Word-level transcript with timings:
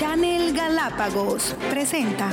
Channel 0.00 0.56
Galápagos 0.56 1.54
presenta 1.68 2.30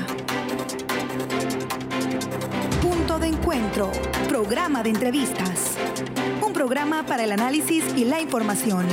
Punto 2.82 3.20
de 3.20 3.28
Encuentro, 3.28 3.92
programa 4.30 4.84
de 4.84 4.92
entrevistas. 4.92 5.78
Un 6.42 6.54
programa 6.54 7.06
para 7.06 7.26
el 7.26 7.34
análisis 7.34 7.84
y 7.98 8.06
la 8.06 8.22
información, 8.22 8.86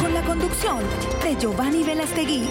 con 0.00 0.12
la 0.12 0.22
conducción 0.22 0.78
de 1.22 1.36
Giovanni 1.36 1.84
Velastegui. 1.84 2.50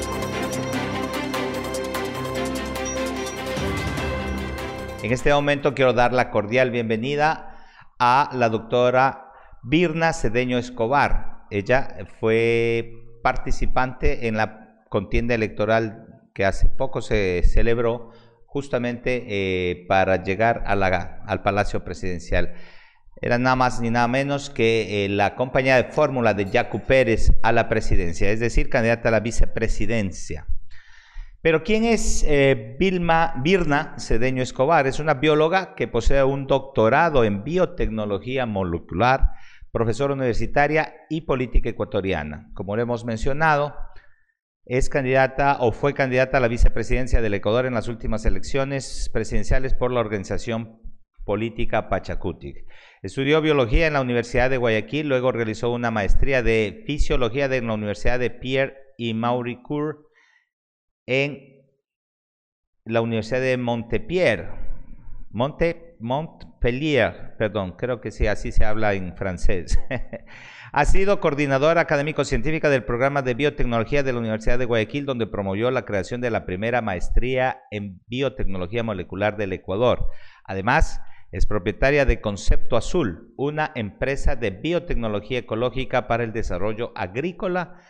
En 5.03 5.11
este 5.11 5.33
momento 5.33 5.75
quiero 5.75 5.91
dar 5.91 6.13
la 6.13 6.31
cordial 6.31 6.71
bienvenida 6.71 7.57
a 7.99 8.29
la 8.31 8.47
doctora 8.47 9.33
Birna 9.61 10.13
Cedeño 10.13 10.57
Escobar. 10.57 11.43
Ella 11.49 11.97
fue 12.21 13.19
participante 13.21 14.29
en 14.29 14.37
la 14.37 14.64
contienda 14.95 15.35
electoral 15.35 16.07
que 16.33 16.45
hace 16.45 16.69
poco 16.69 17.01
se 17.01 17.43
celebró 17.43 18.11
justamente 18.45 19.25
eh, 19.27 19.85
para 19.89 20.23
llegar 20.23 20.63
al 20.65 21.43
Palacio 21.43 21.83
Presidencial. 21.83 22.53
Era 23.21 23.37
nada 23.37 23.57
más 23.57 23.81
ni 23.81 23.89
nada 23.89 24.07
menos 24.07 24.49
que 24.49 25.03
eh, 25.03 25.09
la 25.09 25.35
compañía 25.35 25.75
de 25.75 25.91
fórmula 25.91 26.33
de 26.33 26.49
Yacu 26.49 26.79
Pérez 26.79 27.33
a 27.43 27.51
la 27.51 27.67
presidencia, 27.67 28.31
es 28.31 28.39
decir, 28.39 28.69
candidata 28.69 29.09
a 29.09 29.11
la 29.11 29.19
vicepresidencia. 29.19 30.47
Pero 31.41 31.61
¿quién 31.61 31.83
es 31.83 32.23
eh, 32.25 32.77
Vilma 32.79 33.33
Birna 33.43 33.95
Cedeño 33.99 34.41
Escobar? 34.41 34.87
Es 34.87 35.01
una 35.01 35.15
bióloga 35.15 35.75
que 35.75 35.89
posee 35.89 36.23
un 36.23 36.47
doctorado 36.47 37.25
en 37.25 37.43
biotecnología 37.43 38.45
molecular, 38.45 39.31
profesora 39.73 40.13
universitaria 40.13 40.95
y 41.09 41.21
política 41.21 41.67
ecuatoriana. 41.67 42.49
Como 42.53 42.77
lo 42.77 42.81
hemos 42.81 43.03
mencionado, 43.03 43.75
es 44.65 44.89
candidata 44.89 45.57
o 45.59 45.71
fue 45.71 45.93
candidata 45.93 46.37
a 46.37 46.41
la 46.41 46.47
vicepresidencia 46.47 47.21
del 47.21 47.35
Ecuador 47.35 47.65
en 47.65 47.75
las 47.75 47.87
últimas 47.87 48.25
elecciones 48.25 49.09
presidenciales 49.13 49.75
por 49.75 49.91
la 49.91 49.99
organización 49.99 50.79
política 51.23 51.89
Pachacutic. 51.89 52.65
Estudió 53.01 53.41
biología 53.41 53.87
en 53.87 53.93
la 53.93 54.01
Universidad 54.01 54.49
de 54.49 54.57
Guayaquil, 54.57 55.07
luego 55.07 55.31
realizó 55.31 55.71
una 55.71 55.91
maestría 55.91 56.41
de 56.41 56.83
fisiología 56.85 57.45
en 57.45 57.67
la 57.67 57.73
Universidad 57.73 58.19
de 58.19 58.31
Pierre 58.31 58.75
y 58.97 59.13
Mauricourt 59.13 59.99
en 61.05 61.55
la 62.85 63.01
Universidad 63.01 63.41
de 63.41 63.57
Montpellier, 63.57 64.64
Monte, 65.35 65.97
Montpellier, 65.99 67.35
perdón, 67.37 67.73
creo 67.73 67.99
que 67.99 68.09
sí, 68.09 68.25
así 68.25 68.53
se 68.53 68.63
habla 68.63 68.93
en 68.93 69.17
francés. 69.17 69.77
ha 70.71 70.85
sido 70.85 71.19
coordinadora 71.19 71.81
académico-científica 71.81 72.69
del 72.69 72.85
programa 72.85 73.21
de 73.21 73.33
biotecnología 73.33 74.01
de 74.01 74.13
la 74.13 74.19
Universidad 74.19 74.57
de 74.57 74.63
Guayaquil, 74.63 75.05
donde 75.05 75.27
promovió 75.27 75.71
la 75.71 75.83
creación 75.83 76.21
de 76.21 76.31
la 76.31 76.45
primera 76.45 76.81
maestría 76.81 77.63
en 77.69 77.99
biotecnología 78.07 78.81
molecular 78.83 79.35
del 79.35 79.51
Ecuador. 79.51 80.07
Además, 80.45 81.01
es 81.33 81.45
propietaria 81.45 82.05
de 82.05 82.21
Concepto 82.21 82.77
Azul, 82.77 83.33
una 83.35 83.73
empresa 83.75 84.37
de 84.37 84.51
biotecnología 84.51 85.39
ecológica 85.39 86.07
para 86.07 86.23
el 86.23 86.31
desarrollo 86.31 86.93
agrícola 86.95 87.81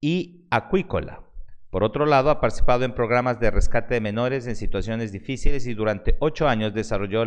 y 0.00 0.46
acuícola. 0.52 1.31
Por 1.72 1.84
otro 1.84 2.04
lado, 2.04 2.28
ha 2.28 2.38
participado 2.38 2.84
en 2.84 2.92
programas 2.92 3.40
de 3.40 3.50
rescate 3.50 3.94
de 3.94 4.02
menores 4.02 4.46
en 4.46 4.56
situaciones 4.56 5.10
difíciles 5.10 5.66
y 5.66 5.72
durante 5.72 6.16
ocho 6.20 6.46
años 6.46 6.74
desarrolló 6.74 7.22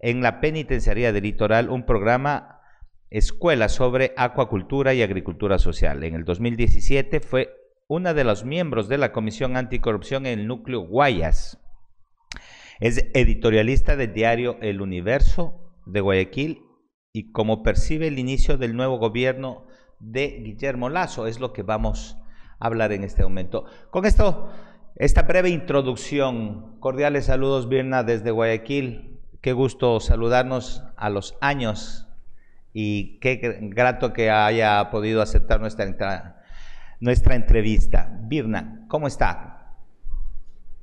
en 0.00 0.20
la 0.20 0.40
Penitenciaría 0.40 1.12
del 1.12 1.22
Litoral 1.22 1.70
un 1.70 1.86
programa 1.86 2.60
escuela 3.08 3.68
sobre 3.68 4.14
acuacultura 4.16 4.94
y 4.94 5.02
agricultura 5.02 5.60
social. 5.60 6.02
En 6.02 6.16
el 6.16 6.24
2017 6.24 7.20
fue 7.20 7.54
una 7.86 8.14
de 8.14 8.24
los 8.24 8.44
miembros 8.44 8.88
de 8.88 8.98
la 8.98 9.12
Comisión 9.12 9.56
Anticorrupción 9.56 10.26
en 10.26 10.40
el 10.40 10.48
núcleo 10.48 10.80
Guayas. 10.80 11.60
Es 12.80 13.08
editorialista 13.14 13.94
del 13.94 14.12
diario 14.12 14.58
El 14.60 14.80
Universo 14.80 15.72
de 15.86 16.00
Guayaquil 16.00 16.64
y 17.12 17.30
como 17.30 17.62
percibe 17.62 18.08
el 18.08 18.18
inicio 18.18 18.58
del 18.58 18.74
nuevo 18.74 18.98
gobierno 18.98 19.68
de 20.00 20.40
Guillermo 20.44 20.88
Lazo, 20.88 21.28
es 21.28 21.38
lo 21.38 21.52
que 21.52 21.62
vamos 21.62 22.16
hablar 22.58 22.92
en 22.92 23.04
este 23.04 23.22
momento. 23.22 23.64
Con 23.90 24.04
esto, 24.04 24.50
esta 24.96 25.22
breve 25.22 25.50
introducción, 25.50 26.78
cordiales 26.80 27.26
saludos 27.26 27.68
Birna 27.68 28.02
desde 28.02 28.30
Guayaquil. 28.30 29.20
Qué 29.40 29.52
gusto 29.52 30.00
saludarnos 30.00 30.82
a 30.96 31.10
los 31.10 31.36
años 31.40 32.08
y 32.72 33.18
qué 33.20 33.58
grato 33.60 34.12
que 34.12 34.30
haya 34.30 34.90
podido 34.90 35.22
aceptar 35.22 35.60
nuestra, 35.60 36.42
nuestra 37.00 37.34
entrevista. 37.34 38.10
Birna, 38.22 38.84
¿cómo 38.88 39.06
está? 39.06 39.58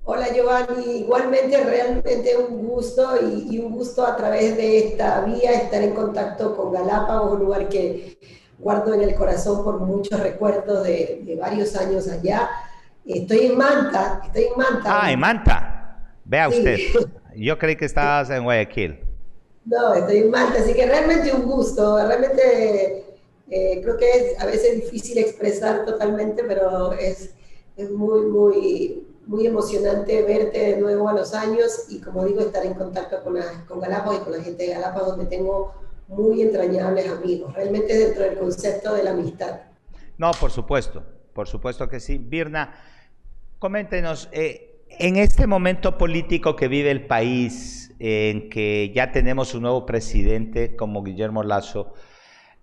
Hola 0.07 0.27
Giovanni, 0.31 0.99
igualmente 0.99 1.57
realmente 1.63 2.37
un 2.37 2.67
gusto 2.67 3.17
y, 3.49 3.57
un 3.57 3.71
gusto 3.71 4.05
a 4.05 4.15
través 4.15 4.55
de 4.55 4.89
esta 4.89 5.21
vía 5.21 5.51
estar 5.53 5.81
en 5.81 5.95
contacto 5.95 6.55
con 6.55 6.71
Galápagos, 6.71 7.33
un 7.33 7.39
lugar 7.39 7.67
que 7.69 8.15
guardo 8.57 8.93
en 8.93 9.01
el 9.01 9.16
corazón 9.16 9.63
por 9.63 9.79
muchos 9.79 10.19
recuerdos 10.19 10.83
de, 10.83 11.38
varios 11.39 11.75
años 11.75 12.07
allá. 12.07 12.49
Estoy 13.05 13.47
en 13.47 13.57
Manta, 13.57 14.21
estoy 14.25 14.45
en 14.45 14.57
Manta. 14.57 15.03
Ah, 15.03 15.11
en 15.11 15.19
Manta. 15.19 16.16
Vea 16.23 16.49
usted. 16.49 16.77
Yo 17.35 17.57
creí 17.57 17.75
que 17.75 17.85
estabas 17.85 18.29
en 18.29 18.43
Guayaquil. 18.43 18.99
No, 19.66 19.93
estoy 19.93 20.17
en 20.17 20.31
Manta, 20.31 20.59
así 20.59 20.73
que 20.73 20.85
realmente 20.85 21.33
un 21.33 21.43
gusto. 21.43 21.97
Realmente 22.05 23.05
eh, 23.49 23.81
creo 23.83 23.97
que 23.97 24.09
es 24.09 24.39
a 24.39 24.45
veces 24.45 24.75
difícil 24.75 25.17
expresar 25.17 25.85
totalmente, 25.85 26.43
pero 26.43 26.93
es, 26.93 27.35
es 27.77 27.91
muy, 27.91 28.22
muy, 28.22 29.07
muy 29.27 29.45
emocionante 29.45 30.23
verte 30.23 30.59
de 30.59 30.77
nuevo 30.77 31.09
a 31.09 31.13
los 31.13 31.33
años 31.33 31.85
y 31.89 31.99
como 31.99 32.25
digo, 32.25 32.41
estar 32.41 32.66
en 32.66 32.73
contacto 32.73 33.23
con, 33.23 33.37
con 33.67 33.79
Galápagos 33.79 34.22
y 34.22 34.23
con 34.23 34.33
la 34.33 34.43
gente 34.43 34.63
de 34.63 34.73
Galápagos, 34.73 35.09
donde 35.09 35.25
tengo 35.25 35.73
muy 36.07 36.41
entrañables 36.41 37.09
amigos, 37.09 37.53
realmente 37.53 37.97
dentro 37.97 38.23
del 38.23 38.38
concepto 38.38 38.93
de 38.93 39.03
la 39.03 39.11
amistad. 39.11 39.61
No, 40.17 40.31
por 40.31 40.51
supuesto, 40.51 41.03
por 41.33 41.47
supuesto 41.47 41.89
que 41.89 41.99
sí. 41.99 42.17
Birna, 42.17 42.75
coméntenos, 43.59 44.29
eh, 44.31 44.83
en 44.89 45.17
este 45.17 45.47
momento 45.47 45.97
político 45.97 46.55
que 46.55 46.67
vive 46.67 46.91
el 46.91 47.05
país, 47.05 47.93
en 47.99 48.49
que 48.49 48.91
ya 48.93 49.11
tenemos 49.11 49.53
un 49.55 49.63
nuevo 49.63 49.85
presidente 49.85 50.75
como 50.75 51.03
Guillermo 51.03 51.43
Lazo, 51.43 51.93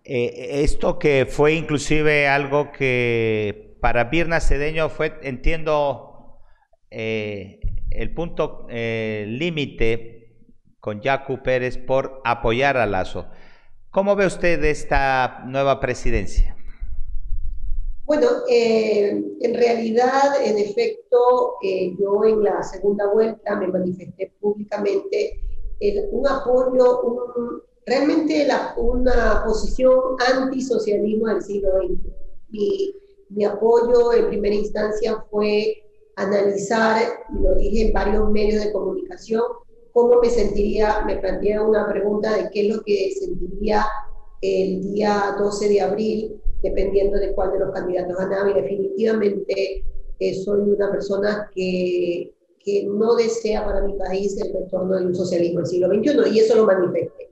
eh, 0.04 0.62
esto 0.62 0.98
que 0.98 1.26
fue 1.26 1.54
inclusive 1.54 2.28
algo 2.28 2.72
que 2.72 3.76
para 3.80 4.04
Birna 4.04 4.40
Cedeño 4.40 4.88
fue, 4.88 5.18
entiendo, 5.22 6.38
eh, 6.90 7.60
el 7.90 8.14
punto 8.14 8.66
límite 8.68 10.21
con 10.82 11.00
Yacu 11.00 11.40
Pérez 11.44 11.78
por 11.78 12.20
apoyar 12.24 12.76
a 12.76 12.86
Lazo. 12.86 13.26
¿Cómo 13.92 14.16
ve 14.16 14.26
usted 14.26 14.64
esta 14.64 15.44
nueva 15.46 15.78
presidencia? 15.78 16.56
Bueno, 18.04 18.26
eh, 18.50 19.10
en 19.40 19.54
realidad, 19.54 20.44
en 20.44 20.58
efecto, 20.58 21.54
eh, 21.62 21.94
yo 21.96 22.24
en 22.24 22.42
la 22.42 22.64
segunda 22.64 23.06
vuelta 23.12 23.54
me 23.54 23.68
manifesté 23.68 24.32
públicamente 24.40 25.40
un 26.10 26.26
apoyo, 26.26 27.62
realmente 27.86 28.48
una 28.76 29.44
posición 29.46 30.16
antisocialismo 30.34 31.28
del 31.28 31.42
siglo 31.42 31.70
XX. 31.78 32.12
Mi, 32.48 32.92
mi 33.28 33.44
apoyo 33.44 34.12
en 34.14 34.26
primera 34.26 34.56
instancia 34.56 35.24
fue 35.30 35.76
analizar, 36.16 37.02
y 37.32 37.40
lo 37.40 37.54
dije 37.54 37.86
en 37.86 37.92
varios 37.92 38.28
medios 38.30 38.64
de 38.64 38.72
comunicación, 38.72 39.42
cómo 39.92 40.20
me 40.20 40.30
sentiría, 40.30 41.04
me 41.06 41.16
planteé 41.16 41.60
una 41.60 41.88
pregunta 41.88 42.36
de 42.36 42.50
qué 42.50 42.68
es 42.68 42.76
lo 42.76 42.82
que 42.82 43.10
sentiría 43.18 43.84
el 44.40 44.82
día 44.82 45.36
12 45.38 45.68
de 45.68 45.80
abril, 45.80 46.40
dependiendo 46.62 47.18
de 47.18 47.32
cuál 47.34 47.52
de 47.52 47.60
los 47.60 47.72
candidatos 47.72 48.16
ganaba, 48.16 48.50
y 48.50 48.54
definitivamente 48.54 49.84
eh, 50.18 50.34
soy 50.34 50.60
una 50.60 50.90
persona 50.90 51.50
que, 51.54 52.32
que 52.58 52.84
no 52.86 53.14
desea 53.14 53.64
para 53.64 53.82
mi 53.82 53.94
país 53.94 54.40
el 54.40 54.52
retorno 54.52 54.96
de 54.96 55.06
un 55.06 55.14
socialismo 55.14 55.60
del 55.60 55.66
siglo 55.66 55.88
XXI, 55.88 56.34
y 56.34 56.40
eso 56.40 56.56
lo 56.56 56.66
manifesté. 56.66 57.28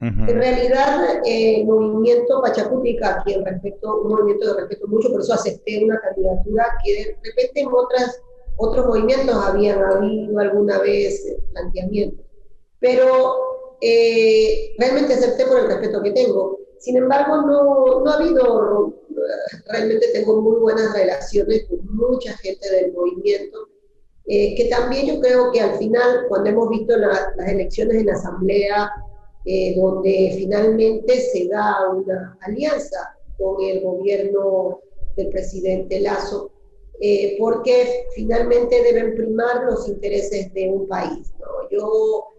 En 0.00 0.26
realidad, 0.26 1.22
eh, 1.24 1.60
el 1.60 1.66
movimiento 1.66 2.42
Pachacútica, 2.42 3.22
quien 3.24 3.42
respeto, 3.42 4.02
un 4.02 4.08
movimiento 4.08 4.54
que 4.54 4.60
respeto 4.60 4.86
mucho, 4.86 5.10
por 5.10 5.22
eso 5.22 5.32
acepté 5.32 5.82
una 5.82 5.98
candidatura 5.98 6.66
que 6.84 6.92
de 6.92 7.16
repente 7.22 7.60
en 7.60 7.68
otras 7.68 8.20
otros 8.56 8.86
movimientos 8.86 9.34
habían 9.34 9.82
habido 9.82 10.38
alguna 10.38 10.78
vez 10.78 11.36
planteamientos, 11.52 12.24
pero 12.80 13.34
eh, 13.80 14.74
realmente 14.78 15.14
acepté 15.14 15.46
por 15.46 15.60
el 15.60 15.66
respeto 15.66 16.02
que 16.02 16.12
tengo. 16.12 16.58
Sin 16.78 16.96
embargo, 16.96 17.36
no, 17.36 18.00
no 18.00 18.10
ha 18.10 18.14
habido, 18.14 18.94
realmente 19.66 20.06
tengo 20.12 20.40
muy 20.40 20.56
buenas 20.58 20.92
relaciones 20.92 21.66
con 21.68 21.78
mucha 21.94 22.36
gente 22.38 22.70
del 22.70 22.92
movimiento, 22.92 23.68
eh, 24.26 24.54
que 24.54 24.68
también 24.68 25.06
yo 25.06 25.20
creo 25.20 25.50
que 25.52 25.60
al 25.60 25.76
final, 25.78 26.26
cuando 26.28 26.50
hemos 26.50 26.68
visto 26.70 26.96
las 26.96 27.48
elecciones 27.48 27.96
en 27.96 28.06
la 28.06 28.14
Asamblea, 28.14 28.90
eh, 29.46 29.74
donde 29.76 30.34
finalmente 30.38 31.20
se 31.20 31.48
da 31.48 31.90
una 31.90 32.38
alianza 32.40 33.14
con 33.36 33.62
el 33.62 33.82
gobierno 33.82 34.80
del 35.16 35.28
presidente 35.28 36.00
Lazo, 36.00 36.50
eh, 37.00 37.36
porque 37.38 38.06
finalmente 38.14 38.82
deben 38.82 39.14
primar 39.14 39.64
los 39.64 39.88
intereses 39.88 40.52
de 40.54 40.70
un 40.70 40.86
país. 40.88 41.32
¿no? 41.38 41.68
Yo 41.70 42.30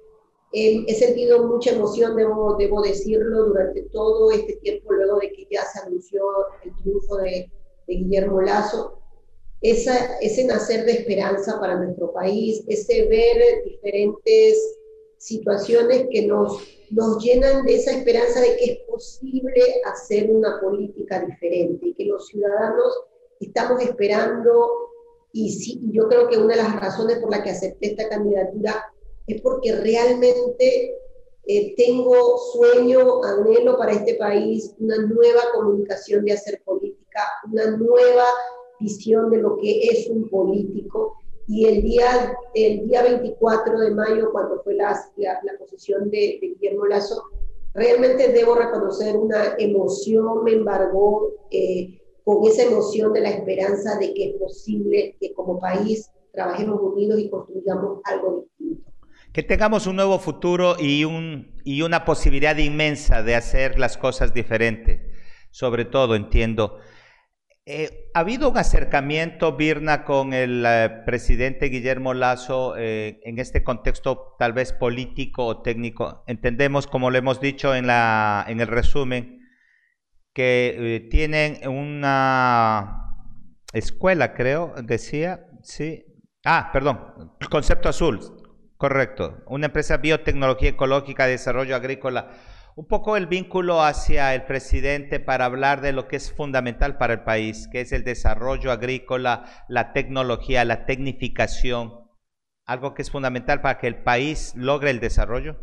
he 0.57 0.93
sentido 0.93 1.45
mucha 1.47 1.71
emoción, 1.71 2.15
debo, 2.15 2.55
debo 2.57 2.81
decirlo, 2.81 3.47
durante 3.47 3.81
todo 3.91 4.31
este 4.31 4.53
tiempo, 4.57 4.93
luego 4.93 5.19
de 5.19 5.33
que 5.33 5.47
ya 5.51 5.63
se 5.65 5.79
anunció 5.79 6.23
el 6.63 6.73
triunfo 6.77 7.17
de, 7.17 7.51
de 7.87 7.93
Guillermo 7.93 8.41
Lazo, 8.41 9.01
esa, 9.61 10.17
ese 10.19 10.45
nacer 10.45 10.85
de 10.85 10.93
esperanza 10.93 11.59
para 11.59 11.75
nuestro 11.75 12.13
país, 12.13 12.63
ese 12.67 13.07
ver 13.07 13.63
diferentes 13.65 14.77
situaciones 15.17 16.07
que 16.11 16.27
nos, 16.27 16.61
nos 16.91 17.23
llenan 17.23 17.65
de 17.65 17.75
esa 17.75 17.91
esperanza 17.91 18.41
de 18.41 18.57
que 18.57 18.65
es 18.65 18.77
posible 18.87 19.61
hacer 19.85 20.29
una 20.29 20.59
política 20.61 21.25
diferente 21.25 21.87
y 21.87 21.93
que 21.95 22.05
los 22.05 22.27
ciudadanos 22.27 22.93
estamos 23.39 23.81
esperando 23.81 24.85
y 25.31 25.51
sí, 25.51 25.81
yo 25.91 26.07
creo 26.07 26.29
que 26.29 26.37
una 26.37 26.55
de 26.55 26.63
las 26.63 26.79
razones 26.79 27.19
por 27.19 27.29
las 27.29 27.41
que 27.41 27.49
acepté 27.49 27.87
esta 27.87 28.07
candidatura 28.07 28.85
es 29.27 29.41
porque 29.41 29.75
realmente 29.75 30.97
eh, 31.47 31.75
tengo 31.75 32.37
sueño, 32.53 33.23
anhelo 33.23 33.77
para 33.77 33.91
este 33.91 34.15
país 34.15 34.73
una 34.79 34.97
nueva 34.97 35.41
comunicación 35.53 36.25
de 36.25 36.33
hacer 36.33 36.61
política, 36.63 37.21
una 37.51 37.71
nueva 37.71 38.23
visión 38.79 39.29
de 39.29 39.37
lo 39.37 39.57
que 39.57 39.87
es 39.89 40.07
un 40.09 40.29
político. 40.29 41.17
Y 41.47 41.65
el 41.65 41.83
día, 41.83 42.35
el 42.55 42.87
día 42.87 43.03
24 43.03 43.79
de 43.79 43.91
mayo, 43.91 44.31
cuando 44.31 44.63
fue 44.63 44.73
la, 44.75 44.99
la, 45.17 45.57
posición 45.59 46.09
de, 46.09 46.39
de, 46.41 46.47
Guillermo 46.47 46.87
Lazo, 46.87 47.21
realmente 47.73 48.31
debo 48.31 48.55
reconocer 48.55 49.15
una 49.15 49.55
emoción, 49.59 50.43
me 50.43 50.53
embargó 50.53 51.33
eh, 51.51 51.99
con 52.25 52.45
esa 52.47 52.63
emoción 52.63 53.13
de 53.13 53.21
la 53.21 53.29
esperanza 53.29 53.97
de 53.99 54.13
que 54.13 54.31
es 54.31 54.33
posible 54.37 55.15
que 55.21 55.33
como 55.33 55.59
país 55.59 56.11
trabajemos 56.33 56.81
unidos 56.81 57.19
y 57.19 57.29
construyamos 57.29 58.01
algo 58.03 58.47
distinto. 58.57 58.91
Que 59.31 59.43
tengamos 59.43 59.85
un 59.85 59.95
nuevo 59.95 60.17
futuro 60.17 60.75
y, 60.79 61.05
un, 61.05 61.53
y 61.63 61.83
una 61.83 62.03
posibilidad 62.03 62.57
inmensa 62.57 63.21
de 63.21 63.35
hacer 63.35 63.79
las 63.79 63.97
cosas 63.97 64.33
diferentes. 64.33 65.01
Sobre 65.51 65.85
todo, 65.85 66.15
entiendo. 66.15 66.79
Eh, 67.67 68.09
¿Ha 68.13 68.19
habido 68.21 68.49
un 68.49 68.57
acercamiento, 68.57 69.55
Birna, 69.55 70.03
con 70.03 70.33
el 70.33 70.63
eh, 70.67 70.89
presidente 71.05 71.67
Guillermo 71.67 72.13
Lazo 72.13 72.75
eh, 72.75 73.19
en 73.23 73.39
este 73.39 73.63
contexto 73.63 74.35
tal 74.39 74.53
vez 74.53 74.73
político 74.73 75.45
o 75.45 75.61
técnico? 75.61 76.23
Entendemos, 76.27 76.87
como 76.87 77.11
lo 77.11 77.17
hemos 77.17 77.39
dicho 77.39 77.75
en, 77.75 77.87
la, 77.87 78.45
en 78.47 78.61
el 78.61 78.67
resumen, 78.67 79.44
que 80.35 81.07
tienen 81.09 81.67
una 81.67 83.17
escuela, 83.73 84.35
creo, 84.35 84.75
decía, 84.83 85.47
sí. 85.63 86.05
Ah, 86.43 86.69
perdón, 86.71 87.35
concepto 87.49 87.89
azul, 87.89 88.19
Correcto. 88.77 89.41
Una 89.47 89.67
empresa 89.67 89.97
biotecnología 89.97 90.69
ecológica 90.69 91.25
de 91.25 91.31
desarrollo 91.31 91.77
agrícola. 91.77 92.31
Un 92.75 92.87
poco 92.87 93.15
el 93.15 93.25
vínculo 93.25 93.81
hacia 93.81 94.35
el 94.35 94.43
presidente 94.43 95.21
para 95.21 95.45
hablar 95.45 95.79
de 95.79 95.93
lo 95.93 96.09
que 96.09 96.17
es 96.17 96.33
fundamental 96.33 96.97
para 96.97 97.13
el 97.13 97.23
país, 97.23 97.69
que 97.71 97.79
es 97.79 97.93
el 97.93 98.03
desarrollo 98.03 98.73
agrícola, 98.73 99.45
la 99.69 99.93
tecnología, 99.93 100.65
la 100.65 100.85
tecnificación. 100.85 101.93
Algo 102.65 102.93
que 102.93 103.01
es 103.01 103.11
fundamental 103.11 103.61
para 103.61 103.79
que 103.79 103.87
el 103.87 104.03
país 104.03 104.53
logre 104.57 104.89
el 104.89 104.99
desarrollo. 104.99 105.57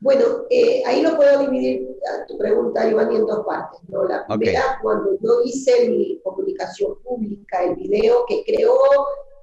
Bueno, 0.00 0.24
eh, 0.50 0.82
ahí 0.84 1.02
lo 1.02 1.16
puedo 1.16 1.38
dividir 1.40 1.96
tu 2.28 2.36
pregunta, 2.36 2.88
Giovanni, 2.88 3.16
en 3.16 3.26
dos 3.26 3.46
partes. 3.46 3.80
¿no? 3.88 4.04
La 4.04 4.26
primera, 4.26 4.78
cuando 4.82 5.18
yo 5.20 5.42
hice 5.44 5.88
mi 5.88 6.20
comunicación 6.22 6.96
pública, 7.02 7.64
el 7.64 7.76
video 7.76 8.24
que 8.28 8.44
creó 8.44 8.78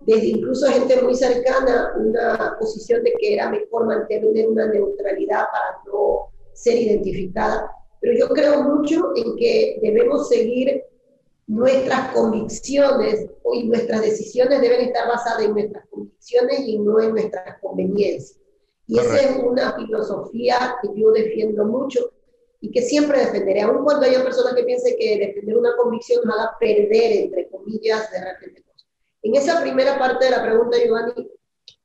desde 0.01 0.27
incluso 0.27 0.67
gente 0.67 1.01
muy 1.01 1.15
cercana, 1.15 1.93
una 1.97 2.55
posición 2.59 3.03
de 3.03 3.13
que 3.19 3.33
era 3.33 3.49
mejor 3.49 3.85
mantener 3.85 4.47
una 4.47 4.67
neutralidad 4.67 5.45
para 5.51 5.81
no 5.87 6.29
ser 6.53 6.75
identificada. 6.75 7.71
Pero 7.99 8.19
yo 8.19 8.29
creo 8.29 8.63
mucho 8.63 9.13
en 9.15 9.35
que 9.37 9.79
debemos 9.81 10.27
seguir 10.27 10.83
nuestras 11.47 12.13
convicciones 12.13 13.27
y 13.53 13.63
nuestras 13.67 14.01
decisiones 14.01 14.61
deben 14.61 14.81
estar 14.81 15.07
basadas 15.07 15.43
en 15.43 15.53
nuestras 15.53 15.85
convicciones 15.87 16.59
y 16.59 16.79
no 16.79 16.99
en 16.99 17.11
nuestras 17.11 17.59
conveniencias. 17.61 18.42
Y 18.93 18.99
esa 18.99 19.17
es 19.17 19.43
una 19.43 19.73
filosofía 19.73 20.75
que 20.81 20.89
yo 20.95 21.11
defiendo 21.11 21.65
mucho 21.65 22.11
y 22.61 22.69
que 22.69 22.83
siempre 22.83 23.19
defenderé, 23.19 23.61
aun 23.61 23.83
cuando 23.83 24.05
haya 24.05 24.23
personas 24.23 24.53
que 24.53 24.63
piensen 24.63 24.95
que 24.99 25.17
defender 25.17 25.57
una 25.57 25.75
convicción 25.75 26.23
nos 26.23 26.37
haga 26.37 26.55
perder, 26.59 27.23
entre 27.23 27.49
comillas, 27.49 28.11
de 28.11 28.23
repente 28.23 28.63
en 29.23 29.35
esa 29.35 29.61
primera 29.61 29.97
parte 29.97 30.25
de 30.25 30.31
la 30.31 30.43
pregunta, 30.43 30.77
Giovanni, 30.77 31.31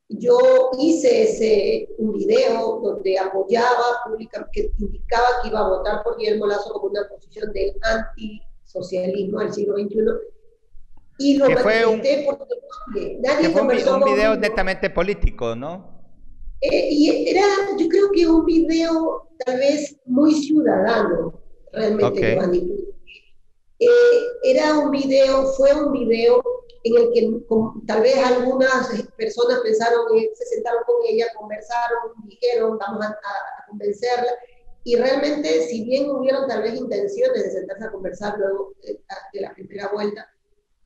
yo 0.09 0.71
hice 0.79 1.23
ese, 1.23 1.89
un 1.99 2.13
video 2.13 2.81
donde 2.83 3.19
apoyaba 3.19 4.03
públicamente, 4.05 4.51
que 4.53 4.71
indicaba 4.79 5.27
que 5.41 5.49
iba 5.49 5.61
a 5.61 5.69
votar 5.69 6.03
por 6.03 6.19
Guillermo 6.19 6.47
Lazo 6.47 6.73
como 6.73 6.89
una 6.89 7.09
posición 7.09 7.53
del 7.53 7.73
antisocialismo 7.83 9.39
del 9.39 9.53
siglo 9.53 9.77
XXI. 9.77 9.97
Y 11.21 11.37
lo 11.39 11.49
manifesté 11.49 12.27
porque 12.27 13.19
nadie 13.21 13.49
fue 13.51 13.63
un, 13.63 14.03
un 14.03 14.05
video 14.05 14.37
netamente 14.37 14.91
político, 14.91 15.55
¿no? 15.55 15.98
Eh, 16.61 16.89
y 16.91 17.29
era, 17.29 17.43
yo 17.79 17.89
creo 17.89 18.11
que 18.11 18.27
un 18.27 18.45
video 18.45 19.29
tal 19.45 19.59
vez 19.59 19.97
muy 20.07 20.35
ciudadano, 20.35 21.41
realmente, 21.73 22.21
Giovanni. 22.21 22.75
Eh, 23.79 23.87
era 24.43 24.77
un 24.79 24.91
video, 24.91 25.45
fue 25.53 25.73
un 25.73 25.93
video 25.93 26.43
en 26.83 26.97
el 26.97 27.13
que 27.13 27.41
tal 27.87 28.03
vez 28.03 28.17
algunas 28.17 28.89
personas 29.17 29.61
pensaron, 29.61 30.07
se 30.35 30.47
sentaron 30.47 30.83
con 30.85 30.97
ella, 31.09 31.27
conversaron, 31.39 32.13
dijeron, 32.25 32.79
vamos 32.79 33.07
a, 33.07 33.67
convencerla. 33.69 34.33
Y 34.83 34.97
realmente, 34.97 35.69
si 35.69 35.85
bien 35.85 36.11
hubieron 36.11 36.49
tal 36.49 36.63
vez 36.63 36.75
intenciones 36.75 37.45
de 37.45 37.51
sentarse 37.51 37.85
a 37.85 37.93
conversar 37.93 38.39
luego 38.39 38.73
de 38.83 39.41
la 39.41 39.53
primera 39.55 39.89
vuelta, 39.89 40.27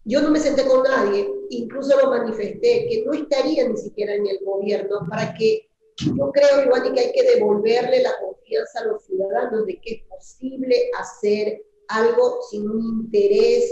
yo 0.04 0.20
no 0.20 0.30
me 0.30 0.40
senté 0.40 0.64
con 0.66 0.82
nadie, 0.82 1.28
incluso 1.50 1.98
lo 2.00 2.10
manifesté, 2.10 2.86
que 2.88 3.04
no 3.06 3.12
estaría 3.12 3.68
ni 3.68 3.76
siquiera 3.76 4.14
en 4.14 4.26
el 4.26 4.38
gobierno 4.44 5.06
para 5.08 5.34
que 5.34 5.68
yo 5.98 6.32
creo, 6.32 6.64
Iván, 6.64 6.92
que 6.94 7.00
hay 7.00 7.12
que 7.12 7.22
devolverle 7.22 8.02
la 8.02 8.12
confianza 8.20 8.80
a 8.80 8.84
los 8.86 9.04
ciudadanos 9.04 9.66
de 9.66 9.80
que 9.80 9.94
es 9.94 10.02
posible 10.08 10.90
hacer 10.98 11.62
algo 11.88 12.40
sin 12.50 12.68
un 12.68 13.04
interés 13.04 13.70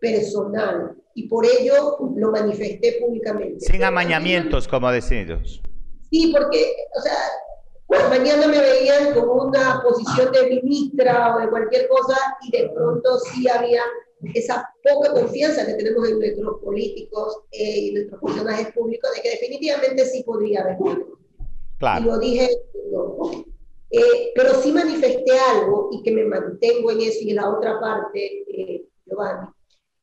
personal 0.00 0.96
y 1.14 1.28
por 1.28 1.44
ello 1.46 1.96
lo 2.16 2.30
manifesté 2.30 2.98
públicamente. 3.00 3.60
Sin 3.60 3.82
amañamientos, 3.82 4.68
como 4.68 4.90
decidos. 4.90 5.62
Sí, 6.10 6.32
porque, 6.32 6.74
o 6.96 7.00
sea, 7.00 7.16
pues 7.86 8.08
mañana 8.08 8.46
me 8.46 8.58
veían 8.58 9.14
como 9.14 9.44
una 9.44 9.82
posición 9.82 10.32
de 10.32 10.60
ministra 10.62 11.36
o 11.36 11.40
de 11.40 11.48
cualquier 11.48 11.88
cosa 11.88 12.16
y 12.42 12.50
de 12.56 12.68
pronto 12.70 13.18
sí 13.18 13.48
había 13.48 13.82
esa 14.34 14.68
poca 14.82 15.12
confianza 15.12 15.66
que 15.66 15.74
tenemos 15.74 16.08
en 16.08 16.18
nuestros 16.18 16.60
políticos 16.60 17.40
eh, 17.50 17.78
y 17.78 17.92
nuestros 17.92 18.20
personajes 18.20 18.72
públicos 18.72 19.10
de 19.14 19.22
que 19.22 19.30
definitivamente 19.30 20.04
sí 20.06 20.22
podría 20.22 20.62
haber. 20.62 20.76
Claro. 21.78 22.00
Y 22.00 22.06
lo 22.06 22.18
dije, 22.18 22.48
eh, 23.90 24.32
pero 24.34 24.54
sí 24.54 24.72
manifesté 24.72 25.32
algo 25.38 25.90
y 25.92 26.02
que 26.02 26.12
me 26.12 26.24
mantengo 26.24 26.90
en 26.90 27.00
eso 27.00 27.18
y 27.22 27.30
en 27.30 27.36
la 27.36 27.50
otra 27.50 27.80
parte, 27.80 28.44
eh, 28.48 28.86
Giovanni, 29.06 29.48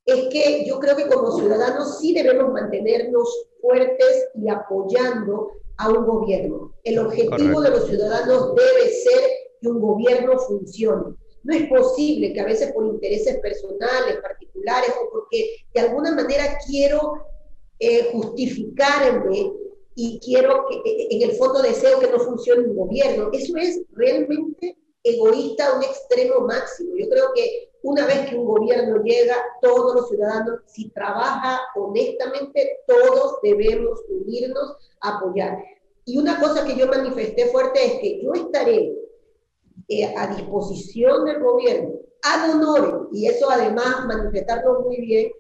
es 0.06 0.28
que 0.30 0.66
yo 0.66 0.80
creo 0.80 0.96
que 0.96 1.08
como 1.08 1.32
ciudadanos 1.32 2.00
sí 2.00 2.14
debemos 2.14 2.52
mantenernos 2.52 3.48
fuertes 3.62 4.30
y 4.36 4.50
apoyando 4.50 5.52
a 5.78 5.90
un 5.90 6.06
gobierno. 6.06 6.74
El 6.84 7.00
objetivo 7.00 7.62
de 7.62 7.70
los 7.70 7.86
ciudadanos 7.88 8.56
debe 8.56 8.90
ser 8.90 9.30
que 9.62 9.68
un 9.68 9.80
gobierno 9.80 10.38
funcione. 10.40 11.16
No 11.44 11.56
es 11.56 11.68
posible 11.68 12.34
que 12.34 12.40
a 12.40 12.46
veces 12.46 12.72
por 12.74 12.86
intereses 12.86 13.38
personales, 13.40 14.18
particulares, 14.22 14.92
o 15.02 15.10
porque 15.12 15.56
de 15.74 15.82
alguna 15.82 16.12
manera 16.12 16.58
quiero 16.68 17.14
eh, 17.80 18.10
justificarme 18.12 19.54
y 19.96 20.20
quiero 20.20 20.66
que 20.68 21.08
en 21.12 21.22
el 21.30 21.36
fondo 21.36 21.62
deseo 21.62 22.00
que 22.00 22.10
no 22.10 22.20
funcione 22.20 22.68
un 22.68 22.76
gobierno. 22.76 23.30
Eso 23.34 23.56
es 23.58 23.82
realmente 23.92 24.78
egoísta 25.04 25.68
a 25.68 25.78
un 25.78 25.84
extremo 25.84 26.42
máximo. 26.42 26.96
Yo 26.98 27.10
creo 27.10 27.32
que 27.34 27.70
una 27.82 28.06
vez 28.06 28.30
que 28.30 28.36
un 28.36 28.46
gobierno 28.46 29.02
llega, 29.04 29.36
todos 29.62 29.96
los 29.96 30.10
ciudadanos, 30.10 30.60
si 30.66 30.90
trabaja 30.90 31.62
honestamente, 31.76 32.80
todos 32.88 33.38
debemos 33.42 34.00
unirnos 34.10 34.76
a 35.02 35.18
apoyar. 35.18 35.64
Y 36.06 36.18
una 36.18 36.40
cosa 36.40 36.66
que 36.66 36.76
yo 36.76 36.88
manifesté 36.88 37.46
fuerte 37.48 37.86
es 37.86 37.94
que 38.00 38.22
yo 38.22 38.34
estaré 38.34 38.94
eh, 39.90 40.14
a 40.16 40.28
disposición 40.28 41.26
del 41.26 41.42
gobierno, 41.42 41.96
ad 42.24 42.52
honorem, 42.52 43.08
y 43.12 43.26
eso 43.28 43.50
además 43.50 44.06
manifestarlo 44.06 44.82
muy 44.82 44.98
bien, 45.02 45.32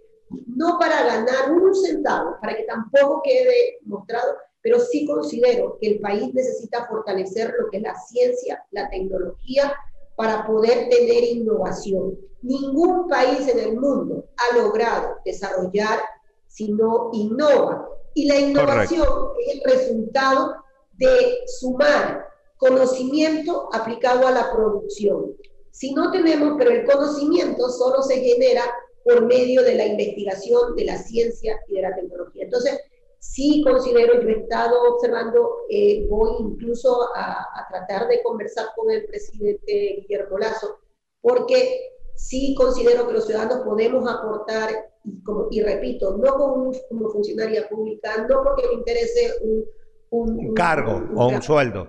no 0.47 0.77
para 0.79 1.03
ganar 1.03 1.51
un 1.51 1.73
centavo, 1.75 2.35
para 2.41 2.55
que 2.55 2.63
tampoco 2.63 3.21
quede 3.23 3.77
mostrado, 3.85 4.35
pero 4.61 4.79
sí 4.79 5.05
considero 5.05 5.77
que 5.79 5.91
el 5.91 5.99
país 5.99 6.33
necesita 6.33 6.87
fortalecer 6.87 7.53
lo 7.59 7.69
que 7.69 7.77
es 7.77 7.83
la 7.83 7.95
ciencia, 7.95 8.65
la 8.71 8.89
tecnología, 8.89 9.73
para 10.15 10.45
poder 10.45 10.89
tener 10.89 11.23
innovación. 11.23 12.17
Ningún 12.41 13.07
país 13.07 13.47
en 13.47 13.59
el 13.59 13.79
mundo 13.79 14.25
ha 14.35 14.57
logrado 14.57 15.15
desarrollar 15.23 15.99
si 16.47 16.71
no 16.73 17.09
innova. 17.13 17.87
Y 18.15 18.27
la 18.27 18.39
innovación 18.39 19.07
es 19.45 19.55
el 19.55 19.61
resultado 19.63 20.55
de 20.97 21.37
sumar 21.59 22.28
conocimiento 22.59 23.69
aplicado 23.73 24.27
a 24.27 24.31
la 24.31 24.51
producción. 24.51 25.33
Si 25.71 25.93
no 25.93 26.11
tenemos, 26.11 26.55
pero 26.57 26.71
el 26.71 26.85
conocimiento 26.85 27.69
solo 27.69 28.03
se 28.03 28.19
genera 28.19 28.63
por 29.03 29.25
medio 29.25 29.63
de 29.63 29.75
la 29.75 29.85
investigación, 29.85 30.75
de 30.75 30.83
la 30.83 30.97
ciencia 30.97 31.57
y 31.69 31.75
de 31.75 31.81
la 31.81 31.95
tecnología. 31.95 32.43
Entonces, 32.43 32.77
sí 33.17 33.63
considero, 33.65 34.21
yo 34.21 34.27
he 34.27 34.41
estado 34.41 34.93
observando, 34.93 35.59
eh, 35.69 36.05
voy 36.09 36.31
incluso 36.39 37.07
a, 37.15 37.45
tratar 37.69 38.09
de 38.09 38.21
conversar 38.23 38.67
con 38.75 38.91
el 38.91 39.05
presidente 39.05 40.01
Guillermo 40.01 40.37
Lazo, 40.37 40.79
porque 41.21 41.79
sí 42.15 42.53
considero 42.55 43.07
que 43.07 43.13
los 43.13 43.25
ciudadanos 43.25 43.59
podemos 43.59 44.05
aportar, 44.11 44.69
y, 45.05 45.23
como, 45.23 45.47
y 45.49 45.61
repito, 45.61 46.17
no 46.17 46.33
como, 46.33 46.71
como 46.89 47.09
funcionaria 47.09 47.69
pública, 47.69 48.27
no 48.27 48.43
porque 48.43 48.67
me 48.67 48.73
interese 48.73 49.33
un, 49.41 49.65
un, 50.09 50.53
cargo 50.53 51.01
o 51.15 51.29
un 51.29 51.41
sueldo, 51.41 51.87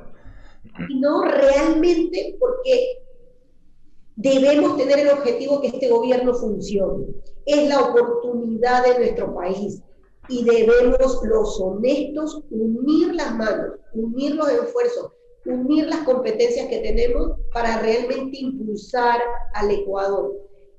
sino 0.89 1.25
realmente 1.25 2.37
porque 2.39 3.03
debemos 4.17 4.77
tener 4.77 4.99
el 5.01 5.09
objetivo 5.09 5.61
que 5.61 5.69
este 5.69 5.89
gobierno 5.89 6.35
funcione. 6.35 7.07
Es 7.47 7.69
la 7.69 7.81
oportunidad 7.81 8.85
de 8.85 8.99
nuestro 8.99 9.35
país 9.35 9.83
y 10.29 10.45
debemos 10.45 11.21
los 11.25 11.61
honestos 11.61 12.43
unir 12.51 13.15
las 13.15 13.35
manos, 13.35 13.79
unir 13.95 14.35
los 14.35 14.49
esfuerzos, 14.49 15.13
unir 15.47 15.87
las 15.87 16.01
competencias 16.01 16.69
que 16.69 16.79
tenemos 16.79 17.33
para 17.53 17.81
realmente 17.81 18.39
impulsar 18.39 19.21
al 19.55 19.71
Ecuador. 19.71 20.33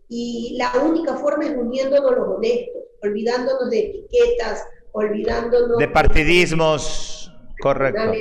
Y 0.08 0.56
la 0.58 0.72
única 0.84 1.16
forma 1.16 1.46
es 1.46 1.58
uniéndonos 1.58 2.12
los 2.12 2.38
honestos, 2.38 2.84
olvidándonos 3.02 3.70
de 3.70 3.80
etiquetas, 3.80 4.64
olvidándonos 4.92 5.78
de 5.78 5.88
partidismos, 5.88 7.32
correcto. 7.62 8.12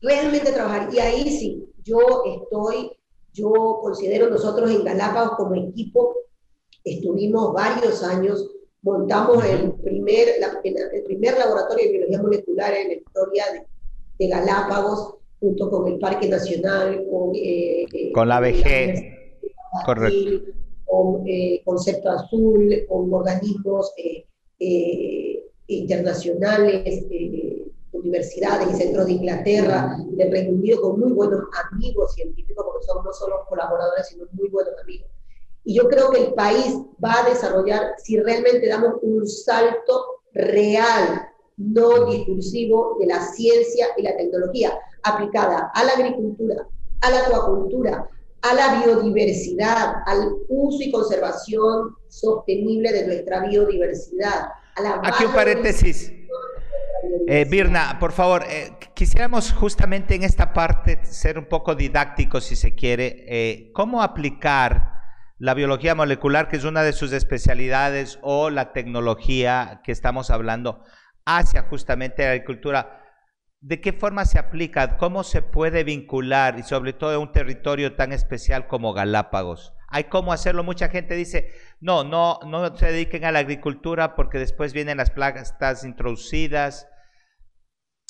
Realmente 0.00 0.52
trabajar. 0.52 0.88
Y 0.92 0.98
ahí 0.98 1.30
sí, 1.30 1.68
yo 1.82 1.98
estoy, 2.24 2.90
yo 3.32 3.80
considero 3.82 4.28
nosotros 4.30 4.70
en 4.70 4.84
Galápagos 4.84 5.36
como 5.36 5.54
equipo, 5.54 6.14
estuvimos 6.84 7.52
varios 7.52 8.02
años 8.02 8.50
montamos 8.86 9.44
el 9.44 9.72
primer, 9.82 10.28
el 10.62 11.02
primer 11.02 11.36
laboratorio 11.36 11.86
de 11.86 11.90
biología 11.90 12.22
molecular 12.22 12.72
en 12.72 12.88
la 12.88 12.94
historia 12.94 13.44
de, 14.18 14.28
Galápagos, 14.28 15.16
junto 15.40 15.68
con 15.68 15.88
el 15.92 15.98
Parque 15.98 16.28
Nacional, 16.28 17.04
con, 17.10 17.34
eh, 17.34 17.84
eh, 17.92 18.12
con 18.12 18.28
la 18.28 18.40
VG, 18.40 19.42
correcto. 19.84 20.52
con 20.86 21.28
eh, 21.28 21.60
Concepto 21.64 22.10
Azul, 22.10 22.86
con 22.88 23.12
organismos 23.12 23.92
internacionales, 25.66 27.04
universidades 28.06 28.72
y 28.72 28.76
centros 28.76 29.06
de 29.06 29.12
Inglaterra, 29.12 29.96
del 30.10 30.30
Reino 30.30 30.52
Unido, 30.52 30.80
con 30.80 31.00
muy 31.00 31.12
buenos 31.12 31.42
amigos 31.70 32.14
científicos, 32.14 32.64
porque 32.64 32.86
son 32.86 33.04
no 33.04 33.12
solo 33.12 33.44
colaboradores, 33.48 34.08
sino 34.08 34.24
muy 34.32 34.48
buenos 34.48 34.74
amigos 34.82 35.10
y 35.66 35.74
yo 35.74 35.88
creo 35.88 36.10
que 36.10 36.26
el 36.26 36.34
país 36.34 36.76
va 37.04 37.24
a 37.24 37.28
desarrollar 37.28 37.94
si 37.98 38.18
realmente 38.20 38.68
damos 38.68 38.94
un 39.02 39.26
salto 39.26 40.22
real, 40.32 41.28
no 41.56 42.08
discursivo, 42.08 42.96
de 43.00 43.06
la 43.06 43.20
ciencia 43.20 43.88
y 43.96 44.02
la 44.02 44.16
tecnología 44.16 44.78
aplicada 45.02 45.72
a 45.74 45.84
la 45.84 45.92
agricultura, 45.92 46.68
a 47.00 47.10
la 47.10 47.18
acuacultura, 47.18 48.08
a 48.42 48.54
la 48.54 48.80
biodiversidad, 48.80 49.94
al 50.06 50.36
uso 50.48 50.82
y 50.82 50.92
conservación 50.92 51.96
sostenible 52.06 52.92
de 52.92 53.06
nuestra 53.08 53.40
biodiversidad. 53.48 54.50
Aquí 55.02 55.24
un 55.24 55.32
paréntesis. 55.32 56.12
Eh, 57.28 57.44
Birna, 57.48 57.98
por 57.98 58.12
favor, 58.12 58.44
eh, 58.48 58.72
quisiéramos 58.94 59.52
justamente 59.52 60.14
en 60.14 60.22
esta 60.22 60.52
parte 60.52 61.04
ser 61.04 61.38
un 61.38 61.46
poco 61.46 61.74
didácticos, 61.74 62.44
si 62.44 62.56
se 62.56 62.74
quiere. 62.74 63.24
Eh, 63.26 63.70
¿Cómo 63.72 64.02
aplicar 64.02 64.96
la 65.38 65.54
biología 65.54 65.94
molecular, 65.94 66.48
que 66.48 66.56
es 66.56 66.64
una 66.64 66.82
de 66.82 66.92
sus 66.92 67.12
especialidades, 67.12 68.18
o 68.22 68.50
la 68.50 68.72
tecnología 68.72 69.80
que 69.84 69.92
estamos 69.92 70.30
hablando 70.30 70.82
hacia 71.24 71.62
justamente 71.62 72.24
la 72.24 72.30
agricultura. 72.30 73.02
¿De 73.60 73.80
qué 73.80 73.92
forma 73.92 74.24
se 74.24 74.38
aplica? 74.38 74.96
¿Cómo 74.96 75.24
se 75.24 75.42
puede 75.42 75.84
vincular? 75.84 76.58
Y 76.58 76.62
sobre 76.62 76.92
todo 76.92 77.12
en 77.14 77.20
un 77.20 77.32
territorio 77.32 77.96
tan 77.96 78.12
especial 78.12 78.66
como 78.66 78.92
Galápagos. 78.92 79.74
Hay 79.88 80.04
cómo 80.04 80.32
hacerlo. 80.32 80.62
Mucha 80.62 80.88
gente 80.88 81.14
dice, 81.14 81.52
no, 81.80 82.04
no, 82.04 82.38
no 82.46 82.76
se 82.76 82.86
dediquen 82.86 83.24
a 83.24 83.32
la 83.32 83.40
agricultura 83.40 84.14
porque 84.14 84.38
después 84.38 84.72
vienen 84.72 84.98
las 84.98 85.10
plagas 85.10 85.54
introducidas. 85.84 86.88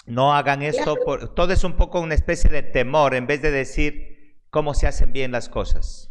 No 0.06 0.32
hagan 0.32 0.62
esto. 0.62 0.96
todo 1.34 1.52
es 1.52 1.64
un 1.64 1.76
poco 1.76 2.00
una 2.00 2.14
especie 2.14 2.48
de 2.50 2.62
temor 2.62 3.14
en 3.14 3.26
vez 3.26 3.42
de 3.42 3.50
decir 3.50 4.36
cómo 4.50 4.72
se 4.72 4.86
hacen 4.86 5.12
bien 5.12 5.32
las 5.32 5.48
cosas. 5.48 6.10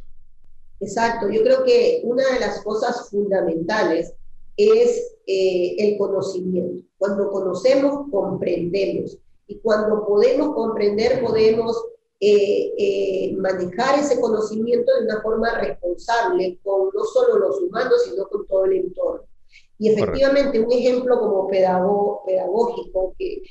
Exacto, 0.82 1.30
yo 1.30 1.42
creo 1.42 1.64
que 1.64 2.02
una 2.04 2.24
de 2.34 2.40
las 2.42 2.62
cosas 2.64 3.10
fundamentales 3.10 4.14
es 4.58 5.16
eh, 5.25 5.75
el 5.80 5.98
conocimiento. 5.98 6.86
Cuando 6.98 7.30
conocemos, 7.32 8.10
comprendemos. 8.12 9.18
Y 9.48 9.60
cuando 9.60 10.06
podemos 10.06 10.54
comprender, 10.54 11.22
podemos 11.22 11.82
eh, 12.20 12.74
eh, 12.78 13.36
manejar 13.38 14.00
ese 14.00 14.20
conocimiento 14.20 14.92
de 14.94 15.06
una 15.06 15.22
forma 15.22 15.60
responsable 15.60 16.60
con 16.64 16.90
no 16.94 17.04
solo 17.06 17.38
los 17.40 17.62
humanos, 17.62 18.04
sino 18.06 18.28
con 18.28 18.46
todo 18.48 18.66
el 18.66 18.74
entorno. 18.74 19.24
Y 19.78 19.90
efectivamente, 19.90 20.60
un 20.60 20.72
ejemplo 20.72 21.20
como 21.20 21.48
pedagógico, 21.48 23.14
que 23.18 23.42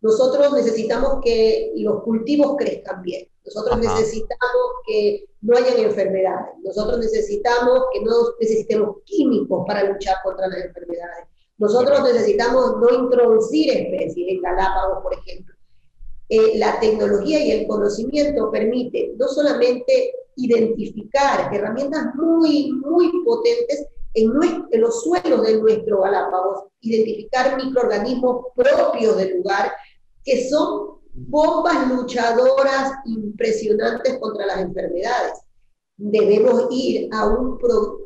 nosotros 0.00 0.52
necesitamos 0.52 1.18
que 1.24 1.72
los 1.76 2.02
cultivos 2.02 2.56
crezcan 2.56 3.02
bien. 3.02 3.28
Nosotros 3.44 3.78
necesitamos 3.78 4.66
que 4.86 5.24
no 5.40 5.56
hayan 5.56 5.78
enfermedades. 5.78 6.54
Nosotros 6.62 6.98
necesitamos 6.98 7.84
que 7.92 8.00
no 8.02 8.12
necesitemos 8.40 8.96
químicos 9.04 9.64
para 9.66 9.84
luchar 9.84 10.16
contra 10.24 10.48
las 10.48 10.64
enfermedades. 10.64 11.26
Nosotros 11.58 12.02
necesitamos 12.02 12.76
no 12.80 13.04
introducir 13.04 13.70
especies 13.70 14.28
en 14.28 14.42
Galápagos, 14.42 15.02
por 15.02 15.14
ejemplo. 15.14 15.54
Eh, 16.28 16.58
la 16.58 16.78
tecnología 16.80 17.44
y 17.44 17.52
el 17.52 17.66
conocimiento 17.68 18.50
permiten 18.50 19.16
no 19.16 19.28
solamente 19.28 20.12
identificar 20.34 21.54
herramientas 21.54 22.14
muy, 22.16 22.72
muy 22.72 23.12
potentes 23.24 23.86
en, 24.16 24.32
en 24.70 24.80
los 24.80 25.02
suelos 25.02 25.42
de 25.42 25.60
nuestro 25.60 26.00
Galápagos, 26.00 26.64
identificar 26.80 27.62
microorganismos 27.62 28.46
propios 28.56 29.16
del 29.18 29.38
lugar 29.38 29.72
que 30.24 30.48
son 30.48 30.96
bombas 31.12 31.88
luchadoras 31.88 32.92
impresionantes 33.04 34.18
contra 34.18 34.46
las 34.46 34.60
enfermedades. 34.60 35.34
Debemos 35.98 36.66
ir 36.70 37.08
a 37.12 37.26
un, 37.26 37.58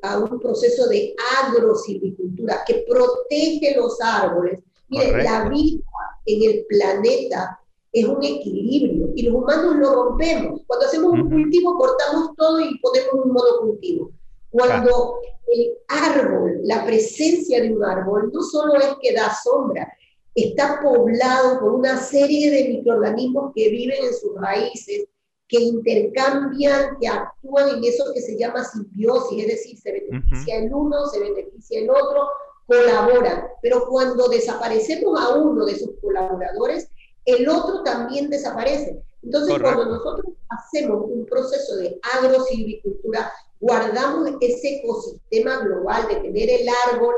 a 0.03 0.19
un 0.19 0.39
proceso 0.41 0.89
de 0.89 1.15
agrosilvicultura 1.43 2.63
que 2.67 2.85
protege 2.89 3.77
los 3.77 4.01
árboles. 4.01 4.61
Miren, 4.89 5.25
la 5.25 5.49
vida 5.49 5.83
en 6.27 6.51
el 6.51 6.67
planeta 6.69 7.59
es 7.93 8.05
un 8.05 8.23
equilibrio 8.23 9.11
y 9.15 9.23
los 9.23 9.35
humanos 9.35 9.77
lo 9.77 9.93
rompemos. 9.93 10.61
Cuando 10.67 10.87
hacemos 10.87 11.13
un 11.13 11.31
cultivo, 11.31 11.79
cortamos 11.79 12.31
todo 12.37 12.61
y 12.61 12.79
ponemos 12.79 13.25
un 13.25 13.33
monocultivo. 13.33 14.11
Cuando 14.51 15.21
el 15.53 15.79
árbol, 15.89 16.61
la 16.63 16.85
presencia 16.85 17.61
de 17.61 17.73
un 17.73 17.85
árbol, 17.85 18.31
no 18.33 18.43
solo 18.43 18.75
es 18.77 18.95
que 19.01 19.15
da 19.15 19.35
sombra, 19.43 19.93
está 20.35 20.81
poblado 20.83 21.61
por 21.61 21.73
una 21.73 21.99
serie 21.99 22.51
de 22.51 22.69
microorganismos 22.69 23.53
que 23.55 23.69
viven 23.69 24.05
en 24.05 24.15
sus 24.15 24.35
raíces, 24.41 25.07
que 25.49 25.61
intercambian, 25.61 26.97
que 27.01 27.09
actúan 27.09 27.71
en 27.71 27.85
eso 27.85 28.05
que 28.15 28.21
se 28.21 28.39
llama 28.39 28.65
simbiosis, 28.65 29.43
es 29.43 29.49
decir, 29.49 29.79
se 29.79 29.93
beneficia 29.93 30.59
el 30.59 30.73
uno, 30.73 31.07
se 31.07 31.19
beneficia 31.19 31.81
el 31.81 31.91
otro, 31.91 32.29
colaboran. 32.67 33.49
Pero 33.61 33.87
cuando 33.89 34.29
desaparecemos 34.29 35.21
a 35.21 35.35
uno 35.35 35.67
de 35.67 35.77
sus 35.77 35.91
colaboradores, 36.01 36.89
el 37.25 37.49
otro 37.49 37.83
también 37.83 38.31
desaparece. 38.31 39.03
Entonces, 39.23 39.59
cuando 39.61 39.87
nosotros 39.87 40.35
hacemos 40.49 41.05
un 41.05 41.27
proceso 41.27 41.77
de 41.77 41.99
agrosilvicultura, 42.15 43.33
guardamos 43.61 44.31
ese 44.41 44.77
ecosistema 44.79 45.59
global 45.59 46.09
de 46.09 46.17
tener 46.17 46.51
el 46.51 46.67
árbol, 46.91 47.15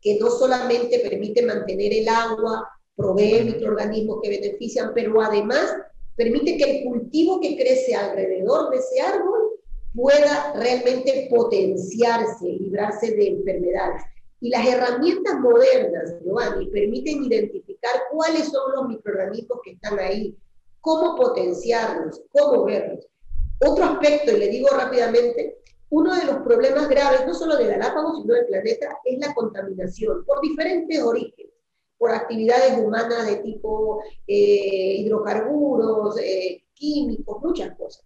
que 0.00 0.18
no 0.18 0.30
solamente 0.30 1.00
permite 1.00 1.42
mantener 1.42 1.92
el 1.92 2.08
agua, 2.08 2.68
provee 2.96 3.44
microorganismos 3.44 4.20
que 4.22 4.30
benefician, 4.30 4.92
pero 4.94 5.20
además 5.20 5.74
permite 6.16 6.56
que 6.56 6.78
el 6.78 6.84
cultivo 6.84 7.40
que 7.40 7.56
crece 7.56 7.94
alrededor 7.94 8.70
de 8.70 8.76
ese 8.76 9.00
árbol 9.00 9.40
pueda 9.94 10.52
realmente 10.54 11.28
potenciarse, 11.30 12.46
librarse 12.46 13.10
de 13.12 13.28
enfermedades. 13.28 14.02
Y 14.40 14.48
las 14.48 14.66
herramientas 14.66 15.38
modernas, 15.40 16.14
Giovanni, 16.24 16.66
permiten 16.68 17.24
identificar 17.24 17.90
cuáles 18.10 18.48
son 18.48 18.72
los 18.74 18.88
microorganismos 18.88 19.58
que 19.64 19.72
están 19.72 19.98
ahí, 19.98 20.36
cómo 20.80 21.16
potenciarlos, 21.16 22.22
cómo 22.32 22.64
verlos. 22.64 23.06
Otro 23.60 23.84
aspecto, 23.84 24.32
y 24.32 24.38
le 24.38 24.48
digo 24.48 24.68
rápidamente, 24.70 25.59
uno 25.90 26.14
de 26.14 26.24
los 26.24 26.36
problemas 26.38 26.88
graves, 26.88 27.26
no 27.26 27.34
solo 27.34 27.56
de 27.56 27.66
Galápagos, 27.66 28.22
sino 28.22 28.34
del 28.34 28.46
planeta, 28.46 28.98
es 29.04 29.18
la 29.18 29.34
contaminación 29.34 30.24
por 30.24 30.40
diferentes 30.40 31.02
orígenes, 31.02 31.52
por 31.98 32.12
actividades 32.12 32.78
humanas 32.78 33.26
de 33.26 33.36
tipo 33.36 34.00
eh, 34.26 34.96
hidrocarburos, 34.98 36.16
eh, 36.20 36.64
químicos, 36.74 37.42
muchas 37.42 37.76
cosas. 37.76 38.04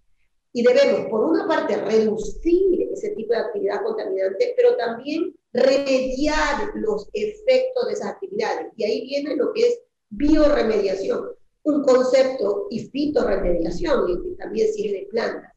Y 0.52 0.62
debemos, 0.62 1.10
por 1.10 1.24
una 1.24 1.46
parte, 1.46 1.76
reducir 1.76 2.88
ese 2.92 3.10
tipo 3.10 3.34
de 3.34 3.40
actividad 3.40 3.82
contaminante, 3.82 4.54
pero 4.56 4.76
también 4.76 5.34
remediar 5.52 6.70
los 6.76 7.08
efectos 7.12 7.86
de 7.86 7.92
esas 7.92 8.12
actividades. 8.12 8.72
Y 8.76 8.84
ahí 8.84 9.06
viene 9.06 9.36
lo 9.36 9.52
que 9.52 9.68
es 9.68 9.80
bioremediación, 10.08 11.28
un 11.64 11.82
concepto 11.82 12.68
y 12.70 12.86
fitoremediación, 12.88 14.08
y 14.08 14.36
también 14.36 14.72
sirve 14.72 15.00
de 15.00 15.06
plantas 15.06 15.53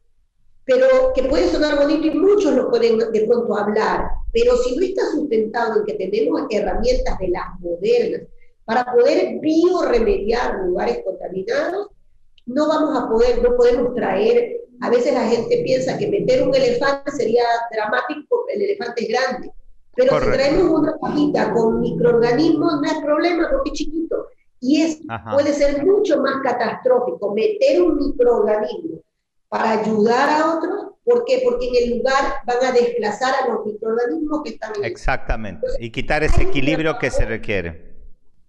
pero 0.68 1.14
que 1.14 1.22
puede 1.22 1.48
sonar 1.48 1.78
bonito 1.78 2.06
y 2.06 2.10
muchos 2.10 2.54
lo 2.54 2.68
pueden 2.68 2.98
de 2.98 3.26
pronto 3.26 3.56
hablar, 3.56 4.04
pero 4.34 4.54
si 4.58 4.76
no 4.76 4.84
está 4.84 5.10
sustentado 5.12 5.78
en 5.78 5.86
que 5.86 5.94
tenemos 5.94 6.42
herramientas 6.50 7.18
de 7.18 7.28
las 7.28 7.58
modernas 7.58 8.20
para 8.66 8.84
poder 8.92 9.38
bioremediar 9.40 10.56
lugares 10.66 11.00
contaminados, 11.06 11.88
no 12.44 12.68
vamos 12.68 12.98
a 12.98 13.08
poder, 13.08 13.42
no 13.42 13.56
podemos 13.56 13.94
traer, 13.94 14.60
a 14.82 14.90
veces 14.90 15.14
la 15.14 15.26
gente 15.26 15.62
piensa 15.64 15.96
que 15.96 16.06
meter 16.06 16.46
un 16.46 16.54
elefante 16.54 17.12
sería 17.12 17.44
dramático 17.72 18.26
porque 18.28 18.52
el 18.52 18.62
elefante 18.62 19.04
es 19.04 19.08
grande, 19.08 19.50
pero 19.96 20.20
si 20.20 20.26
traemos 20.26 20.80
una 20.80 20.94
cajita 21.00 21.54
con 21.54 21.80
microorganismos 21.80 22.74
no 22.82 22.84
es 22.84 22.98
problema 23.02 23.48
porque 23.50 23.70
es 23.70 23.78
chiquito. 23.78 24.26
Y 24.60 24.82
es, 24.82 24.98
puede 25.32 25.54
ser 25.54 25.86
mucho 25.86 26.20
más 26.20 26.42
catastrófico 26.42 27.32
meter 27.32 27.80
un 27.80 27.96
microorganismo 27.96 29.00
para 29.48 29.80
ayudar 29.80 30.28
a 30.28 30.56
otros. 30.56 30.92
¿Por 31.04 31.24
qué? 31.24 31.40
Porque 31.44 31.68
en 31.68 31.92
el 31.92 31.98
lugar 31.98 32.34
van 32.46 32.64
a 32.64 32.72
desplazar 32.72 33.34
a 33.34 33.48
los 33.48 33.64
microorganismos 33.64 34.42
que 34.44 34.50
están 34.50 34.72
Exactamente. 34.82 35.66
y 35.78 35.90
quitar 35.90 36.22
ese 36.22 36.42
equilibrio 36.42 36.98
que 36.98 37.10
se 37.10 37.24
requiere. 37.24 37.96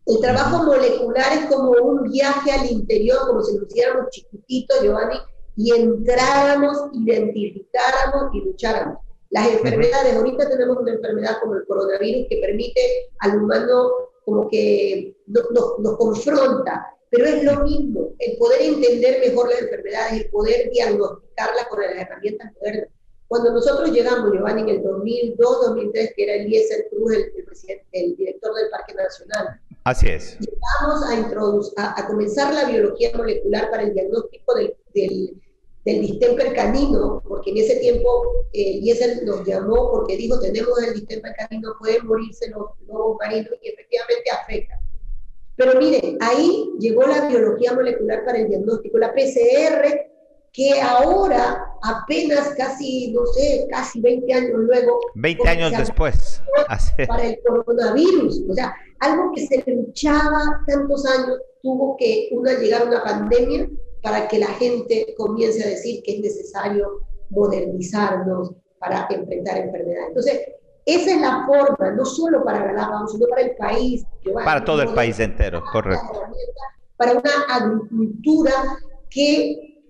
El 0.05 0.19
trabajo 0.19 0.65
molecular 0.65 1.31
es 1.33 1.45
como 1.45 1.71
un 1.71 2.03
viaje 2.09 2.51
al 2.51 2.69
interior, 2.69 3.19
como 3.27 3.43
si 3.43 3.57
lo 3.57 3.65
hiciéramos 3.65 4.09
chiquititos, 4.09 4.81
Giovanni, 4.81 5.17
y 5.55 5.71
entráramos, 5.71 6.77
identificáramos 6.93 8.33
y 8.33 8.41
lucháramos. 8.41 8.97
Las 9.29 9.47
enfermedades, 9.47 10.15
ahorita 10.15 10.49
tenemos 10.49 10.77
una 10.77 10.93
enfermedad 10.93 11.37
como 11.41 11.55
el 11.55 11.65
coronavirus 11.67 12.27
que 12.29 12.37
permite 12.37 12.81
al 13.19 13.37
humano 13.37 13.89
como 14.29 14.50
que 14.50 15.15
nos 15.27 15.98
confronta 15.98 16.95
pero 17.09 17.25
es 17.25 17.43
lo 17.43 17.63
mismo, 17.63 18.13
el 18.19 18.38
poder 18.38 18.62
entender 18.62 19.19
mejor 19.25 19.50
las 19.50 19.62
enfermedades, 19.62 20.25
el 20.25 20.29
poder 20.29 20.69
diagnosticarlas 20.71 21.67
con 21.67 21.81
las 21.81 21.95
herramientas 21.95 22.51
modernas. 22.53 22.89
Cuando 23.27 23.51
nosotros 23.51 23.91
llegamos, 23.91 24.31
Giovanni, 24.31 24.62
en 24.62 24.69
el 24.69 24.83
2002, 24.83 25.62
2003, 25.67 26.13
que 26.15 26.24
era 26.24 26.33
Eliezer 26.36 26.88
Cruz, 26.89 27.13
el, 27.13 27.45
presidente, 27.45 27.86
el 27.91 28.15
director 28.15 28.53
del 28.55 28.69
Parque 28.69 28.93
Nacional. 28.93 29.59
Así 29.83 30.07
es. 30.07 30.38
Llegamos 30.39 31.03
a, 31.07 31.15
introducir, 31.15 31.74
a, 31.77 32.07
comenzar 32.07 32.53
la 32.53 32.65
biología 32.65 33.12
molecular 33.15 33.69
para 33.69 33.83
el 33.83 33.93
diagnóstico 33.93 34.53
del, 34.55 34.75
del, 34.93 35.41
del 35.86 36.01
distemper 36.01 36.53
canino, 36.53 37.21
porque 37.27 37.51
en 37.51 37.57
ese 37.57 37.77
tiempo 37.77 38.45
eh, 38.53 38.77
Eliezer 38.77 39.24
nos 39.24 39.45
llamó 39.45 39.91
porque 39.91 40.17
dijo, 40.17 40.39
tenemos 40.39 40.81
el 40.83 40.93
distemper 40.93 41.33
canino, 41.38 41.75
pueden 41.79 42.05
morirse 42.05 42.50
los 42.50 42.67
lobos 42.88 43.17
marinos 43.19 43.53
y 43.62 43.69
efectivamente 43.69 44.29
afecta. 44.31 44.79
Pero 45.55 45.79
miren, 45.79 46.17
ahí 46.21 46.69
llegó 46.79 47.03
la 47.03 47.27
biología 47.27 47.74
molecular 47.74 48.24
para 48.25 48.39
el 48.39 48.50
diagnóstico, 48.50 48.98
la 48.98 49.13
PCR, 49.13 50.09
que 50.53 50.81
ahora 50.81 51.65
apenas 51.83 52.53
casi, 52.55 53.12
no 53.12 53.25
sé, 53.25 53.67
casi 53.69 54.01
20 54.01 54.33
años 54.33 54.51
luego. 54.55 55.00
20 55.15 55.50
años 55.50 55.71
después. 55.77 56.41
Para 57.07 57.25
el 57.27 57.39
coronavirus. 57.45 58.43
O 58.50 58.53
sea, 58.53 58.74
algo 59.00 59.31
que 59.36 59.45
se 59.45 59.63
luchaba 59.67 60.63
tantos 60.67 61.06
años, 61.06 61.39
tuvo 61.62 61.95
que 61.97 62.30
una, 62.32 62.53
llegar 62.53 62.88
una 62.88 63.03
pandemia 63.03 63.69
para 64.01 64.27
que 64.27 64.39
la 64.39 64.47
gente 64.47 65.13
comience 65.17 65.63
a 65.63 65.67
decir 65.67 66.01
que 66.03 66.15
es 66.15 66.21
necesario 66.21 67.01
modernizarnos 67.29 68.51
para 68.79 69.07
enfrentar 69.09 69.57
enfermedades. 69.57 70.07
Entonces, 70.09 70.41
esa 70.85 71.12
es 71.12 71.21
la 71.21 71.45
forma, 71.45 71.91
no 71.91 72.05
solo 72.05 72.43
para 72.43 72.63
Galápagos, 72.63 73.12
sino 73.12 73.27
para 73.27 73.41
el 73.41 73.55
país. 73.55 74.03
para 74.43 74.63
todo 74.63 74.81
el 74.81 74.93
país 74.93 75.19
entero, 75.19 75.63
correcto. 75.71 76.23
Para 76.97 77.12
una 77.13 77.31
agricultura 77.49 78.51
que 79.09 79.83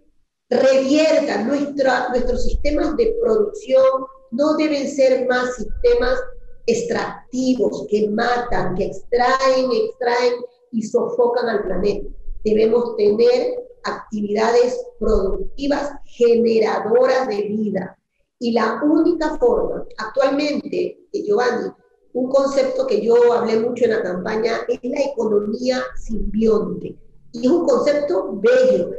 revierta 0.50 1.44
nuestra, 1.44 2.10
nuestros 2.10 2.44
sistemas 2.44 2.98
de 2.98 3.16
producción, 3.22 3.84
no 4.32 4.56
deben 4.58 4.88
ser 4.90 5.28
más 5.28 5.56
sistemas 5.56 6.20
extractivos 6.66 7.88
que 7.90 8.10
matan, 8.10 8.76
que 8.76 8.86
extraen, 8.86 9.72
extraen 9.72 10.34
y 10.72 10.84
sofocan 10.84 11.50
al 11.50 11.64
planeta. 11.64 12.08
Debemos 12.44 12.96
tener 12.96 13.69
actividades 13.84 14.80
productivas 15.00 15.92
generadoras 16.06 17.28
de 17.28 17.44
vida, 17.44 18.00
y 18.40 18.54
la 18.54 18.82
única 18.82 19.38
forma, 19.38 19.86
actualmente, 19.98 20.98
Giovanni, 21.12 21.70
un 22.14 22.30
concepto 22.30 22.88
que 22.88 23.02
yo 23.02 23.34
hablé 23.34 23.60
mucho 23.60 23.84
en 23.84 23.92
la 23.92 24.02
campaña 24.02 24.62
es 24.70 24.80
la 24.82 25.02
economía 25.02 25.82
simbionte. 25.98 26.96
Y 27.34 27.46
es 27.46 27.52
un 27.52 27.68
concepto 27.68 28.40
bello. 28.42 28.92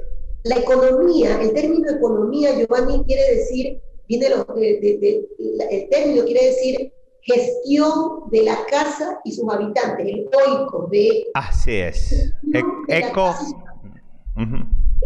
La 0.44 0.56
economía, 0.56 1.40
el 1.40 1.54
término 1.54 1.90
economía, 1.90 2.54
Giovanni, 2.54 3.02
quiere 3.04 3.36
decir, 3.36 3.80
viene 4.08 4.28
de, 4.28 5.28
el 5.70 5.88
término 5.88 6.24
quiere 6.24 6.46
decir 6.46 6.92
gestión 7.22 8.30
de 8.30 8.42
la 8.42 8.58
casa 8.70 9.20
y 9.24 9.32
sus 9.32 9.50
habitantes, 9.52 10.06
el 10.06 10.28
oico 10.46 10.88
de... 10.90 11.26
Así 11.34 11.76
es. 11.76 12.32
E, 12.52 12.62
eco. 12.88 13.34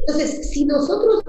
Entonces, 0.06 0.50
si 0.50 0.66
nosotros 0.66 1.22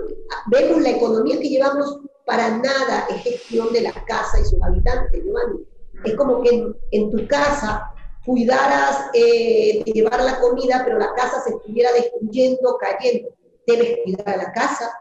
vemos 0.47 0.81
la 0.81 0.91
economía 0.91 1.39
que 1.39 1.49
llevamos 1.49 1.99
para 2.25 2.57
nada 2.57 3.07
es 3.09 3.21
gestión 3.21 3.71
de 3.71 3.81
la 3.81 3.93
casa 4.05 4.39
y 4.39 4.43
sus 4.43 4.61
habitantes, 4.61 5.23
Giovanni. 5.23 5.59
Es 6.03 6.15
como 6.15 6.41
que 6.41 6.73
en, 6.91 7.11
tu 7.11 7.27
casa 7.27 7.89
cuidaras 8.25 9.09
eh, 9.13 9.81
de 9.85 9.91
llevar 9.91 10.21
la 10.23 10.39
comida, 10.39 10.81
pero 10.83 10.99
la 10.99 11.13
casa 11.13 11.41
se 11.41 11.51
estuviera 11.51 11.91
destruyendo, 11.93 12.77
cayendo. 12.77 13.29
Debes 13.65 13.99
cuidar 14.03 14.37
la 14.37 14.51
casa, 14.51 14.91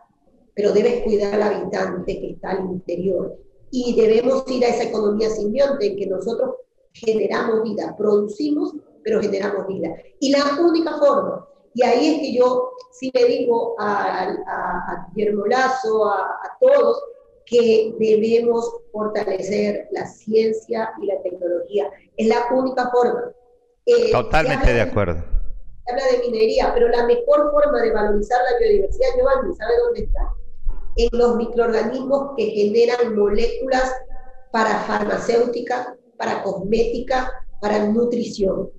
pero 0.55 0.73
debes 0.73 1.03
cuidar 1.03 1.35
al 1.35 1.43
habitante 1.43 2.21
que 2.21 2.31
está 2.31 2.53
al 2.53 2.61
interior. 2.71 3.37
Y 3.71 3.97
debemos 4.01 4.45
ir 4.49 4.65
a 4.65 4.69
esa 4.69 4.85
economía 4.85 5.31
simbionte 5.31 5.87
en 5.87 5.97
que 5.97 6.07
nosotros 6.07 6.55
generamos 6.93 7.65
vida, 7.65 7.95
producimos, 7.99 8.73
pero 9.03 9.21
generamos 9.21 9.67
vida. 9.67 9.97
Y 10.21 10.31
la 10.31 10.45
única 10.61 10.97
forma 10.99 11.49
y 11.75 11.83
ahí 11.83 12.15
es 12.15 12.21
que 12.21 12.35
yo 12.35 12.73
sí 12.93 13.11
le 13.13 13.25
digo 13.25 13.75
a, 13.79 14.29
a, 14.29 15.09
Guillermo 15.13 15.47
Lazo, 15.47 16.09
a, 16.09 16.19
a, 16.19 16.57
todos, 16.61 17.03
que 17.47 17.95
debemos 17.99 18.77
fortalecer 18.93 19.89
la 19.91 20.07
ciencia 20.07 20.93
y 21.03 21.07
la 21.07 21.21
tecnología. 21.23 21.91
Es 22.17 22.29
la 22.29 22.47
única 22.53 22.89
forma. 22.91 23.33
Eh, 23.87 24.13
Totalmente 24.13 24.73
de 24.73 24.81
acuerdo. 24.81 25.23
Se 25.85 25.93
habla 25.93 26.05
de 26.13 26.31
minería, 26.31 26.71
pero 26.73 26.89
la 26.89 27.07
mejor 27.07 27.51
forma 27.51 27.83
de 27.83 27.93
valorizar 27.93 28.39
la 28.51 28.59
biodiversidad, 28.59 29.09
Giovanni, 29.19 29.55
¿sabe 29.57 29.73
dónde 29.85 30.01
está? 30.05 30.33
En 30.97 31.09
los 31.19 31.37
microorganismos 31.37 32.31
que 32.37 32.47
generan 32.47 33.17
moléculas 33.17 33.93
para 34.53 34.79
farmacéutica, 34.85 35.97
para 36.17 36.43
cosmética, 36.45 37.31
para 37.61 37.85
nutrición. 37.87 38.71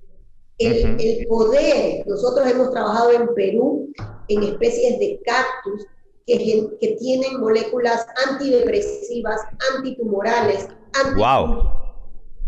El, 0.58 0.96
el, 1.00 1.26
poder, 1.26 2.06
nosotros 2.06 2.46
hemos 2.50 2.70
trabajado 2.70 3.12
en 3.12 3.34
Perú 3.34 3.92
en 4.28 4.42
especies 4.42 4.98
de 4.98 5.20
cactus 5.24 5.86
que, 6.26 6.96
tienen 6.98 7.40
moléculas 7.40 8.06
antidepresivas, 8.28 9.40
antitumorales, 9.76 10.68
wow. 11.16 11.70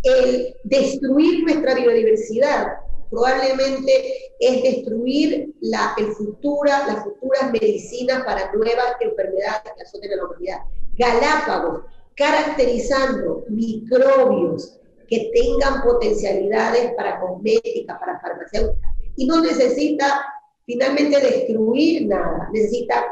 El 0.02 0.54
destruir 0.64 1.44
nuestra 1.44 1.74
biodiversidad 1.74 2.78
probablemente 3.10 4.32
es 4.38 4.62
destruir 4.62 5.54
la, 5.60 5.94
el 5.98 6.12
futura, 6.12 6.86
las 6.86 7.04
futuras 7.04 7.52
medicinas 7.52 8.24
para 8.24 8.52
nuevas 8.52 8.96
enfermedades 9.00 9.72
que 9.76 9.82
azoten 9.82 10.12
a 10.12 10.16
la 10.16 10.24
humanidad. 10.26 10.58
Galápagos, 10.96 11.84
caracterizando 12.16 13.44
microbios 13.48 14.78
que 15.08 15.30
tengan 15.34 15.82
potencialidades 15.82 16.92
para 16.96 17.18
cosmética, 17.18 17.98
para 17.98 18.20
farmacéutica, 18.20 18.88
y 19.16 19.26
no 19.26 19.40
necesita 19.40 20.24
finalmente 20.66 21.18
destruir 21.20 22.06
nada, 22.06 22.48
necesita 22.52 23.04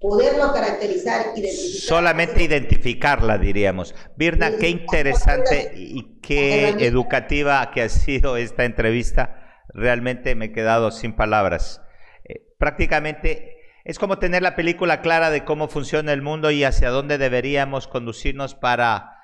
poderlo 0.00 0.52
caracterizar, 0.52 1.26
identificar. 1.36 1.88
Solamente 1.88 2.42
identificarla, 2.42 3.38
diríamos. 3.38 3.94
Birna, 4.16 4.56
qué 4.56 4.68
interesante 4.68 5.72
y 5.74 6.20
qué 6.20 6.70
educativa 6.86 7.70
que 7.72 7.82
ha 7.82 7.88
sido 7.88 8.36
esta 8.36 8.64
entrevista. 8.64 9.64
Realmente 9.68 10.34
me 10.34 10.46
he 10.46 10.52
quedado 10.52 10.90
sin 10.90 11.14
palabras. 11.14 11.80
Eh, 12.24 12.42
prácticamente 12.58 13.56
es 13.84 13.98
como 13.98 14.18
tener 14.18 14.42
la 14.42 14.56
película 14.56 15.00
clara 15.00 15.30
de 15.30 15.44
cómo 15.44 15.68
funciona 15.68 16.12
el 16.12 16.22
mundo 16.22 16.50
y 16.50 16.64
hacia 16.64 16.90
dónde 16.90 17.18
deberíamos 17.18 17.88
conducirnos 17.88 18.54
para 18.54 19.21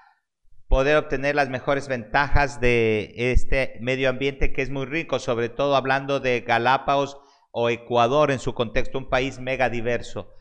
poder 0.69 0.97
obtener 0.97 1.35
las 1.35 1.49
mejores 1.49 1.89
ventajas 1.89 2.61
de 2.61 3.15
este 3.17 3.79
medio 3.81 4.09
ambiente 4.09 4.53
que 4.53 4.63
es 4.63 4.71
muy 4.71 4.87
rico, 4.87 5.19
sobre 5.19 5.49
todo 5.49 5.77
hablando 5.77 6.21
de 6.21 6.41
Galápagos 6.41 7.19
o 7.51 7.71
Ecuador 7.71 8.31
en 8.31 8.39
su 8.39 8.55
contexto, 8.55 8.99
un 8.99 9.09
país 9.09 9.41
mega 9.41 9.71
diverso. 9.71 10.35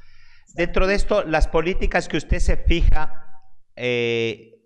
Dentro 0.54 0.88
de 0.88 0.96
esto, 0.96 1.24
las 1.24 1.48
políticas 1.48 2.08
que 2.08 2.18
usted 2.18 2.40
se 2.40 2.58
fija, 2.58 3.42
eh, 3.76 4.62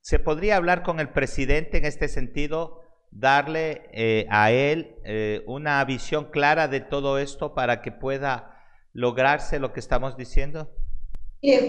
¿se 0.00 0.18
podría 0.18 0.56
hablar 0.56 0.82
con 0.82 0.98
el 1.00 1.10
presidente 1.10 1.78
en 1.78 1.84
este 1.84 2.08
sentido? 2.08 2.82
darle 3.12 3.90
eh, 3.92 4.26
a 4.30 4.50
él 4.50 4.96
eh, 5.04 5.42
una 5.46 5.84
visión 5.84 6.30
clara 6.30 6.66
de 6.66 6.80
todo 6.80 7.18
esto 7.18 7.54
para 7.54 7.82
que 7.82 7.92
pueda 7.92 8.58
lograrse 8.92 9.60
lo 9.60 9.72
que 9.72 9.80
estamos 9.80 10.16
diciendo? 10.16 10.74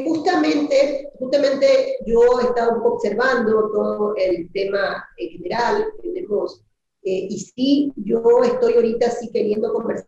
Justamente, 0.05 1.11
justamente 1.17 1.97
yo 2.05 2.21
he 2.39 2.43
estado 2.45 2.83
observando 2.83 3.71
todo 3.73 4.15
el 4.15 4.51
tema 4.51 5.03
en 5.17 5.29
general, 5.29 5.85
tenemos, 6.01 6.61
eh, 7.03 7.27
y 7.29 7.39
sí, 7.39 7.93
yo 7.95 8.21
estoy 8.43 8.75
ahorita 8.75 9.09
sí 9.09 9.29
queriendo 9.31 9.73
conversar 9.73 10.07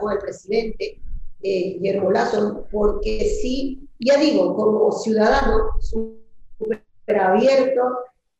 con 0.00 0.12
el 0.12 0.18
presidente 0.18 1.00
Guillermo 1.40 2.10
Lazo, 2.10 2.66
porque 2.72 3.38
sí, 3.42 3.86
ya 4.00 4.16
digo, 4.16 4.56
como 4.56 4.90
ciudadano, 4.92 5.72
súper 5.80 7.20
abierto, 7.20 7.82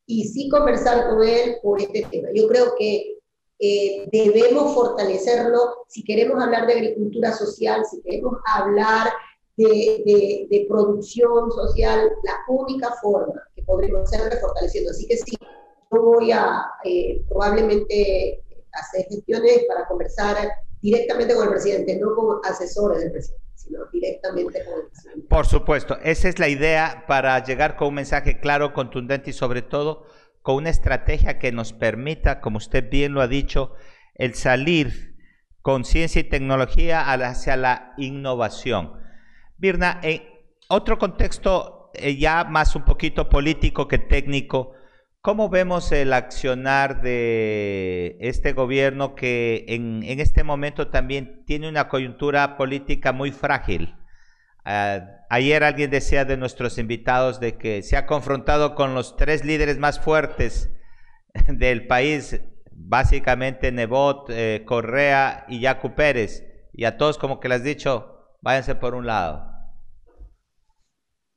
y 0.07 0.25
sí 0.25 0.49
conversar 0.49 1.09
con 1.09 1.27
él 1.27 1.57
por 1.63 1.81
este 1.81 2.07
tema. 2.11 2.29
Yo 2.35 2.49
creo 2.49 2.75
que 2.79 3.19
eh, 3.59 4.09
debemos 4.13 4.75
fortalecerlo 4.75 5.85
si 5.89 6.05
queremos 6.05 6.43
hablar 6.43 6.67
de 6.67 6.75
agricultura 6.75 7.33
social, 7.33 7.85
si 7.91 8.03
queremos 8.03 8.35
hablar 8.45 9.09
de, 9.57 10.47
de, 10.51 10.67
producción 10.69 11.51
social, 11.53 12.11
la 12.25 12.37
única 12.49 12.93
forma 13.01 13.41
que 13.55 13.63
podremos 13.63 14.03
hacerlo 14.03 14.41
fortaleciendo. 14.41 14.91
Así 14.91 15.07
que 15.07 15.17
sí, 15.17 15.37
yo 15.93 16.03
voy 16.03 16.33
a 16.33 16.65
eh, 16.85 17.25
probablemente 17.29 18.43
hacer 18.73 19.07
gestiones 19.09 19.65
para 19.69 19.87
conversar 19.87 20.37
directamente 20.81 21.35
con 21.35 21.45
el 21.45 21.51
presidente, 21.51 21.99
no 21.99 22.15
con 22.15 22.41
asesores 22.45 23.01
del 23.01 23.13
presidente 23.13 23.45
sino 23.65 23.79
directamente 23.93 24.65
con 24.65 24.75
el 24.81 24.87
presidente. 24.89 25.29
Por 25.29 25.47
supuesto, 25.47 25.99
esa 26.03 26.29
es 26.29 26.39
la 26.39 26.49
idea 26.49 27.05
para 27.07 27.43
llegar 27.43 27.77
con 27.77 27.89
un 27.89 27.95
mensaje 27.95 28.39
claro, 28.39 28.75
contundente 28.75 29.31
y 29.31 29.33
sobre 29.33 29.63
todo 29.63 30.05
con 30.43 30.57
una 30.57 30.71
estrategia 30.71 31.39
que 31.39 31.53
nos 31.53 31.73
permita, 31.73 32.41
como 32.41 32.59
usted 32.59 32.91
bien 32.91 33.15
lo 33.15 33.23
ha 33.23 33.29
dicho, 33.29 33.73
el 34.15 34.35
salir 34.35 35.17
con 35.63 35.85
ciencia 35.85 36.21
y 36.21 36.25
tecnología 36.25 37.11
hacia 37.11 37.57
la 37.57 37.95
innovación. 37.97 39.04
Birna, 39.57 40.01
en 40.03 40.23
otro 40.69 40.99
contexto 40.99 41.91
eh, 41.95 42.17
ya 42.17 42.45
más 42.45 42.75
un 42.77 42.85
poquito 42.85 43.29
político 43.29 43.89
que 43.89 43.99
técnico, 43.99 44.75
¿Cómo 45.25 45.49
vemos 45.49 45.91
el 45.91 46.13
accionar 46.13 47.01
de 47.01 48.19
este 48.21 48.53
gobierno 48.53 49.15
que 49.15 49.65
en, 49.69 50.03
este 50.21 50.45
momento 50.45 50.89
también 50.89 51.47
tiene 51.47 51.67
una 51.67 51.89
coyuntura 51.89 52.59
política 52.59 53.15
muy 53.15 53.33
frágil? 53.33 53.95
Ah, 54.67 55.23
ayer 55.31 55.65
alguien 55.65 55.91
decía 55.91 56.27
de 56.27 56.37
nuestros 56.37 56.77
invitados 56.77 57.41
de 57.41 57.57
que 57.57 57.81
se 57.81 57.97
ha 57.97 58.05
confrontado 58.05 58.75
con 58.75 58.95
los 58.95 59.17
tres 59.17 59.47
líderes 59.47 59.79
más 59.79 59.99
fuertes 59.99 60.69
del 61.49 61.87
país, 61.87 62.43
básicamente 62.71 63.73
Nebot, 63.73 64.29
eh, 64.29 64.65
Correa 64.67 65.47
y 65.49 65.61
Yacu 65.61 65.95
Pérez, 65.95 66.45
y 66.75 66.85
a 66.85 66.99
todos 66.99 67.17
como 67.17 67.41
que 67.41 67.49
les 67.49 67.61
has 67.61 67.65
dicho, 67.65 68.14
váyanse 68.45 68.75
por 68.75 68.95
un 68.95 69.07
lado. 69.07 69.43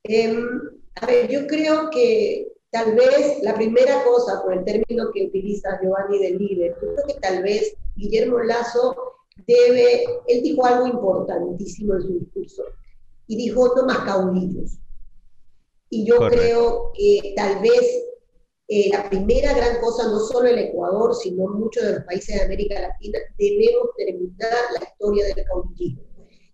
Em, 0.04 0.46
a 1.00 1.06
ver, 1.06 1.28
yo 1.28 1.46
creo 1.46 1.90
que 1.90 2.48
Tal 2.70 2.94
vez 2.94 3.42
la 3.42 3.54
primera 3.54 4.04
cosa, 4.04 4.42
por 4.42 4.52
el 4.52 4.64
término 4.64 5.10
que 5.12 5.24
utiliza 5.24 5.80
Giovanni 5.80 6.18
de 6.18 6.30
líder, 6.32 6.76
yo 6.82 6.94
creo 6.94 7.06
que 7.06 7.14
tal 7.14 7.42
vez 7.42 7.74
Guillermo 7.96 8.40
Lazo 8.40 8.94
debe, 9.46 10.04
él 10.26 10.42
dijo 10.42 10.66
algo 10.66 10.86
importantísimo 10.86 11.94
en 11.94 12.02
su 12.02 12.18
discurso, 12.18 12.64
y 13.26 13.36
dijo 13.36 13.74
no 13.74 13.86
más 13.86 14.00
caudillos. 14.00 14.78
Y 15.88 16.04
yo 16.04 16.18
creo 16.28 16.92
que 16.92 17.32
tal 17.36 17.62
vez 17.62 18.04
eh, 18.68 18.90
la 18.92 19.08
primera 19.08 19.54
gran 19.54 19.80
cosa, 19.80 20.06
no 20.08 20.20
solo 20.20 20.48
el 20.48 20.58
Ecuador, 20.58 21.14
sino 21.14 21.46
muchos 21.48 21.82
de 21.82 21.92
los 21.94 22.04
países 22.04 22.34
de 22.34 22.44
América 22.44 22.82
Latina, 22.82 23.18
debemos 23.38 23.88
terminar 23.96 24.52
la 24.78 24.84
historia 24.84 25.24
del 25.24 25.44
caudillismo 25.46 26.07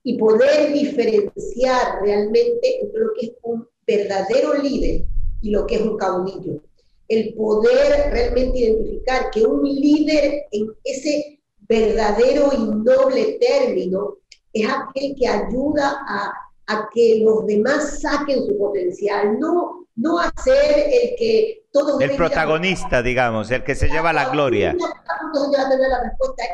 y 0.05 0.19
poder 0.19 0.73
diferenciar 0.73 2.03
realmente 2.03 2.81
entre 2.83 3.01
lo 3.01 3.13
que 3.19 3.27
es 3.27 3.33
un 3.43 3.67
verdadero 3.87 4.55
líder 4.63 5.05
y 5.41 5.51
lo 5.51 5.67
que 5.67 5.77
es 5.77 5.81
un 5.81 5.97
caudillo. 5.97 6.63
El 7.09 7.35
poder 7.35 8.11
realmente 8.13 8.59
identificar 8.59 9.31
que 9.31 9.43
un 9.43 9.65
líder 9.65 10.45
en 10.53 10.69
ese 10.85 11.41
verdadero 11.69 12.51
y 12.53 12.65
noble 12.85 13.39
término 13.41 14.19
es 14.53 14.67
aquel 14.69 15.15
que 15.17 15.27
ayuda 15.27 15.99
a, 16.07 16.33
a 16.67 16.89
que 16.93 17.21
los 17.25 17.47
demás 17.47 18.01
saquen 18.01 18.47
su 18.47 18.57
potencial, 18.59 19.39
no, 19.39 19.84
no 19.97 20.19
a 20.19 20.33
ser 20.43 20.89
el 20.91 21.17
que 21.17 21.67
todos... 21.73 22.01
El 22.01 22.17
protagonista, 22.17 23.03
digamos, 23.03 23.51
el 23.51 23.63
que 23.63 23.75
se 23.75 23.89
lleva 23.89 24.13
la 24.13 24.31
gloria. 24.31 24.77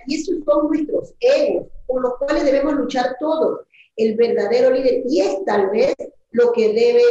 Y 0.07 0.15
esos 0.15 0.37
son 0.45 0.69
nuestros 0.69 1.15
egos, 1.21 1.67
con 1.87 2.03
los 2.03 2.15
cuales 2.19 2.45
debemos 2.45 2.75
luchar 2.75 3.17
todos. 3.19 3.61
El 3.97 4.17
verdadero 4.17 4.71
líder, 4.71 5.03
y 5.09 5.21
es 5.21 5.45
tal 5.45 5.71
vez 5.71 5.95
lo 6.33 6.53
que 6.53 6.73
debe 6.73 7.03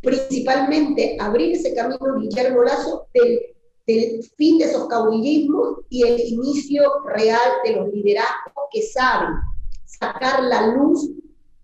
principalmente 0.00 1.16
abrir 1.20 1.54
ese 1.54 1.74
camino 1.74 2.18
Guillermo 2.18 2.62
Lazo 2.62 3.06
del, 3.14 3.40
del 3.86 4.22
fin 4.36 4.58
de 4.58 4.64
esos 4.64 4.88
caudillismos 4.88 5.78
y 5.88 6.06
el 6.06 6.20
inicio 6.20 6.82
real 7.06 7.50
de 7.64 7.76
los 7.76 7.88
liderazgos 7.92 8.64
que 8.72 8.82
saben 8.82 9.34
sacar 9.84 10.42
la 10.42 10.68
luz 10.68 11.08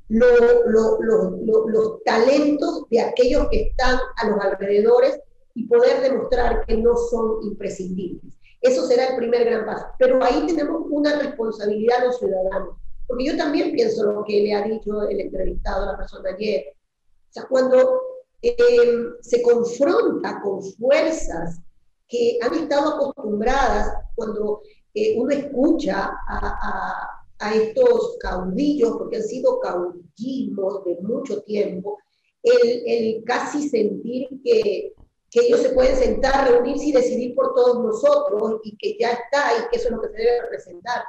los 0.08 2.02
talentos 2.04 2.88
de 2.90 3.00
aquellos 3.00 3.48
que 3.50 3.68
están 3.68 3.98
a 4.16 4.28
los 4.28 4.40
alrededores 4.40 5.20
y 5.54 5.66
poder 5.66 6.00
demostrar 6.02 6.64
que 6.66 6.76
no 6.76 6.96
son 6.96 7.42
imprescindibles. 7.42 8.34
Eso 8.60 8.86
será 8.86 9.08
el 9.08 9.16
primer 9.16 9.44
gran 9.44 9.66
paso. 9.66 9.86
Pero 9.98 10.22
ahí 10.22 10.46
tenemos 10.46 10.82
una 10.90 11.18
responsabilidad 11.18 12.04
los 12.04 12.18
ciudadanos. 12.18 12.76
Porque 13.06 13.24
yo 13.26 13.36
también 13.36 13.72
pienso 13.72 14.04
lo 14.04 14.24
que 14.24 14.40
le 14.40 14.54
ha 14.54 14.62
dicho 14.62 15.08
el 15.08 15.20
entrevistado, 15.20 15.86
la 15.86 15.96
persona 15.96 16.30
ayer. 16.30 16.64
O 16.70 17.32
sea, 17.32 17.46
cuando 17.48 18.00
Em, 18.40 19.14
se 19.20 19.42
confronta 19.42 20.40
con 20.40 20.62
fuerzas 20.62 21.60
que 22.06 22.38
han 22.40 22.54
estado 22.54 22.94
acostumbradas 22.94 23.94
cuando 24.14 24.62
eh, 24.94 25.18
uno 25.18 25.30
escucha 25.30 26.12
a, 26.28 27.17
estos 27.40 28.16
caudillos, 28.18 28.96
porque 28.98 29.16
han 29.16 29.22
sido 29.22 29.60
caudillismos 29.60 30.84
de 30.84 30.96
mucho 31.02 31.42
tiempo, 31.42 31.98
el, 32.42 33.22
casi 33.24 33.68
sentir 33.68 34.28
que, 34.44 34.94
que, 35.30 35.40
ellos 35.40 35.60
se 35.60 35.70
pueden 35.70 35.96
sentar, 35.96 36.50
reunirse 36.50 36.86
y 36.86 36.92
decidir 36.92 37.34
por 37.34 37.54
todos 37.54 37.82
nosotros 37.82 38.60
y 38.64 38.76
que 38.76 38.96
ya 38.98 39.10
está 39.10 39.58
y 39.58 39.68
que 39.70 39.76
eso 39.76 39.88
es 39.88 39.94
lo 39.94 40.00
que 40.00 40.08
se 40.08 40.16
debe 40.16 40.42
representar. 40.42 41.04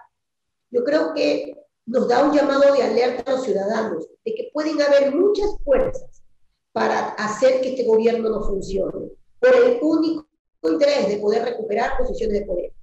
Yo 0.72 0.84
creo 0.84 1.13
que 1.13 1.56
nos 1.86 2.08
da 2.08 2.24
un 2.24 2.36
llamado 2.36 2.74
de 2.74 2.84
alerta 2.84 3.32
a 3.32 3.36
los 3.36 3.44
ciudadanos 3.44 4.08
de 4.24 4.36
que 4.36 4.50
pueden 4.54 4.80
haber 4.82 5.15
muchas 5.15 5.50
fuerzas 5.63 6.22
para 6.72 7.10
hacer 7.13 7.62
que 7.62 7.70
este 7.70 7.84
gobierno 7.84 8.30
no 8.30 8.44
funcione, 8.44 9.10
por 9.39 9.56
el 9.56 9.80
único 9.82 10.28
interés 10.63 11.10
de 11.10 11.18
poder 11.18 11.44
recuperar 11.44 11.98
posiciones 11.98 12.39
de 12.39 12.46
poder. 12.46 12.74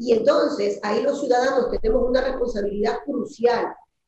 Y 0.00 0.14
entonces 0.14 0.80
ahí 0.82 1.02
los 1.02 1.20
ciudadanos 1.20 1.70
tenemos 1.70 2.08
una 2.08 2.22
responsabilidad 2.22 3.00
crucial, 3.04 3.66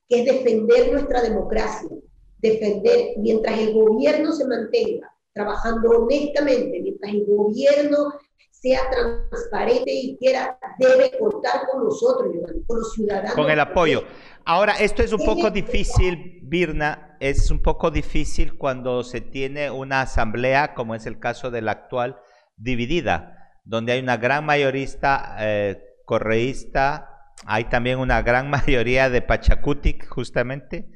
que 0.09 0.20
es 0.20 0.24
defender 0.24 0.90
nuestra 0.90 1.20
democracia, 1.20 1.90
defender, 2.38 3.11
mientras 3.18 3.59
el 3.59 3.74
gobierno 3.74 4.33
se 4.33 4.46
mantenga 4.46 5.12
trabajando 5.35 5.90
honestamente, 5.90 6.81
mientras 6.81 7.12
el 7.12 7.26
gobierno 7.26 8.14
sea 8.50 8.81
transparente 8.90 9.92
y 9.92 10.16
quiera, 10.16 10.59
debe 10.78 11.18
contar 11.18 11.66
con 11.70 11.85
nosotros, 11.85 12.33
con 12.66 12.78
los 12.78 12.92
ciudadanos. 12.94 13.35
Con 13.35 13.50
el 13.50 13.61
apoyo. 13.61 14.05
Ahora, 14.46 14.72
esto 14.81 15.02
es 15.02 15.12
un 15.12 15.24
poco 15.26 15.50
difícil, 15.50 16.40
Birna, 16.42 17.18
es 17.20 17.50
un 17.50 17.61
poco 17.61 17.90
difícil 17.90 18.57
cuando 18.57 19.05
se 19.05 19.20
tiene 19.20 19.70
una 19.70 20.00
asamblea, 20.00 20.72
como 20.72 20.94
es 20.94 21.05
el 21.05 21.18
caso 21.18 21.50
de 21.50 21.61
la 21.61 21.72
actual, 21.72 22.18
dividida, 22.57 23.41
donde 23.64 23.92
hay 23.92 24.01
una 24.01 24.16
gran 24.16 24.44
mayorista 24.44 25.37
eh, 25.38 25.83
correísta, 26.05 27.35
hay 27.46 27.64
también 27.64 27.98
una 27.98 28.22
gran 28.22 28.51
mayoría 28.51 29.11
de 29.11 29.22
Pachacutic, 29.22 30.09
justamente, 30.09 30.88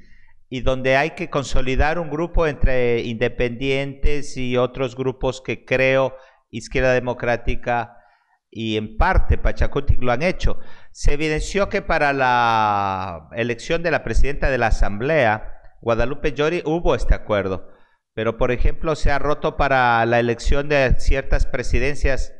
y 0.48 0.60
donde 0.60 0.96
hay 0.96 1.10
que 1.10 1.28
consolidar 1.28 1.98
un 1.98 2.10
grupo 2.10 2.46
entre 2.46 3.00
independientes 3.00 4.36
y 4.36 4.56
otros 4.56 4.94
grupos 4.94 5.40
que 5.40 5.64
creo 5.64 6.16
Izquierda 6.50 6.92
Democrática 6.92 7.96
y 8.50 8.76
en 8.76 8.96
parte 8.96 9.38
Pachacutic 9.38 10.00
lo 10.00 10.12
han 10.12 10.22
hecho. 10.22 10.58
Se 10.92 11.12
evidenció 11.12 11.68
que 11.68 11.82
para 11.82 12.12
la 12.12 13.28
elección 13.32 13.82
de 13.82 13.90
la 13.90 14.04
presidenta 14.04 14.48
de 14.50 14.58
la 14.58 14.68
Asamblea, 14.68 15.52
Guadalupe 15.80 16.32
Llori, 16.32 16.62
hubo 16.64 16.94
este 16.94 17.14
acuerdo, 17.14 17.68
pero 18.14 18.38
por 18.38 18.52
ejemplo 18.52 18.94
se 18.94 19.10
ha 19.10 19.18
roto 19.18 19.56
para 19.56 20.06
la 20.06 20.20
elección 20.20 20.68
de 20.68 20.94
ciertas 20.98 21.44
presidencias 21.44 22.32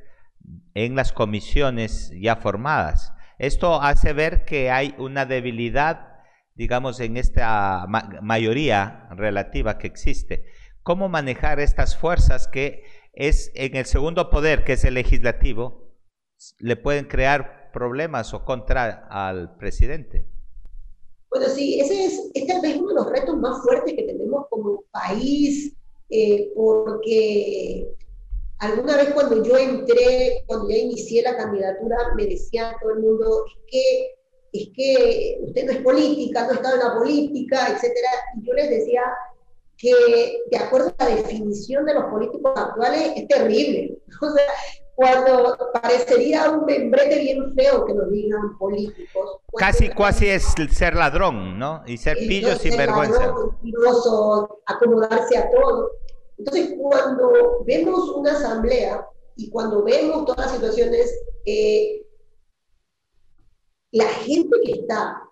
en 0.75 0.97
las 0.97 1.13
comisiones 1.13 2.13
ya 2.21 2.37
formadas. 2.37 3.13
Esto 3.39 3.81
hace 3.83 4.13
ver 4.13 4.45
que 4.45 4.71
hay 4.71 4.95
una 4.99 5.27
debilidad, 5.27 6.23
digamos, 6.55 7.01
en 7.01 7.17
esta 7.17 7.87
mayoría 8.23 9.09
relativa 9.11 9.79
que 9.79 9.87
existe. 9.87 10.45
¿Cómo 10.83 11.09
manejar 11.09 11.61
estas 11.61 11.97
fuerzas 11.97 12.49
que 12.49 12.85
es 13.13 13.51
en 13.55 13.77
el 13.77 13.87
segundo 13.87 14.31
poder, 14.31 14.65
que 14.65 14.75
es 14.75 14.85
el 14.85 14.95
legislativo, 14.95 15.95
le 16.59 16.77
pueden 16.77 17.07
crear 17.07 17.71
problemas 17.73 18.33
o 18.35 18.45
contra 18.45 19.07
al 19.11 19.57
presidente? 19.57 20.27
Bueno, 21.31 21.49
sí, 21.49 21.81
ese 21.81 22.05
es, 22.07 22.47
tal 22.47 22.63
vez 22.63 22.77
uno 22.77 22.89
de 22.89 22.95
los 22.95 23.11
retos 23.11 23.37
más 23.39 23.63
fuertes 23.63 23.95
que 23.95 24.05
tenemos 24.05 24.47
como 24.49 24.85
país, 24.93 25.77
eh, 26.09 26.53
porque 26.55 27.87
alguna 28.59 28.97
vez 28.97 29.11
cuando 29.13 29.43
yo 29.43 29.57
entré, 29.57 30.43
cuando 30.47 30.69
ya 30.71 30.77
inicié 30.77 31.23
la 31.23 31.37
candidatura, 31.37 31.97
me 32.17 32.27
decía 32.27 32.77
todo 32.81 32.93
el 32.93 33.01
mundo, 33.01 33.45
es 33.47 33.71
que, 33.71 34.15
es 34.53 34.69
que 34.75 35.39
usted 35.43 35.65
no 35.67 35.73
es 35.73 35.79
política, 35.79 36.47
no 36.47 36.55
estado 36.55 36.75
en 36.77 36.89
la 36.89 36.95
política, 36.95 37.69
etcétera, 37.69 38.09
y 38.37 38.47
yo 38.47 38.53
les 38.55 38.71
decía 38.71 39.03
que 39.77 39.93
de 40.51 40.57
acuerdo 40.57 40.95
a 40.99 41.05
la 41.05 41.17
definición 41.17 41.85
de 41.85 41.95
los 41.95 42.05
políticos 42.07 42.53
actuales 42.57 43.13
es 43.17 43.29
terrible. 43.29 43.99
O 44.23 44.31
sea, 44.31 44.45
cuando 44.97 45.59
parecería 45.75 46.51
un 46.51 46.65
membrete 46.65 47.19
bien 47.19 47.55
feo 47.55 47.85
que 47.85 47.93
nos 47.93 48.11
digan 48.11 48.57
políticos. 48.57 49.41
Casi, 49.55 49.91
casi 49.91 50.29
es 50.29 50.55
ser 50.71 50.95
ladrón, 50.95 51.59
¿no? 51.59 51.83
Y 51.87 51.99
ser 51.99 52.17
pillo 52.17 52.57
sin 52.57 52.79
vergüenza. 52.79 53.35
acomodarse 54.65 55.37
a 55.37 55.51
todo. 55.51 55.91
Entonces, 56.39 56.75
cuando 56.79 57.65
vemos 57.65 58.11
una 58.11 58.33
asamblea 58.33 59.07
y 59.37 59.51
cuando 59.51 59.83
vemos 59.83 60.25
todas 60.25 60.47
las 60.47 60.55
situaciones, 60.55 61.13
eh, 61.47 62.07
la 63.93 64.07
gente 64.07 64.61
que 64.65 64.73
está 64.73 65.23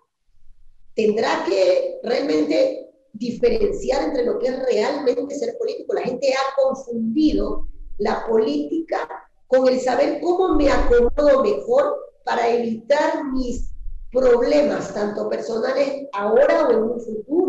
tendrá 0.95 1.43
que 1.45 1.99
realmente 2.03 2.89
diferenciar 3.13 4.03
entre 4.03 4.25
lo 4.25 4.39
que 4.39 4.47
es 4.47 4.65
realmente 4.65 5.35
ser 5.35 5.57
político. 5.57 5.93
La 5.93 6.01
gente 6.01 6.33
ha 6.33 6.61
confundido 6.61 7.67
la 7.97 8.25
política 8.27 9.07
con 9.47 9.67
el 9.67 9.79
saber 9.79 10.19
cómo 10.21 10.55
me 10.55 10.69
acomodo 10.69 11.43
mejor 11.43 11.95
para 12.23 12.49
evitar 12.49 13.23
mis 13.31 13.71
problemas, 14.11 14.93
tanto 14.93 15.29
personales 15.29 16.07
ahora 16.13 16.67
o 16.67 16.71
en 16.71 16.83
un 16.83 16.99
futuro. 16.99 17.44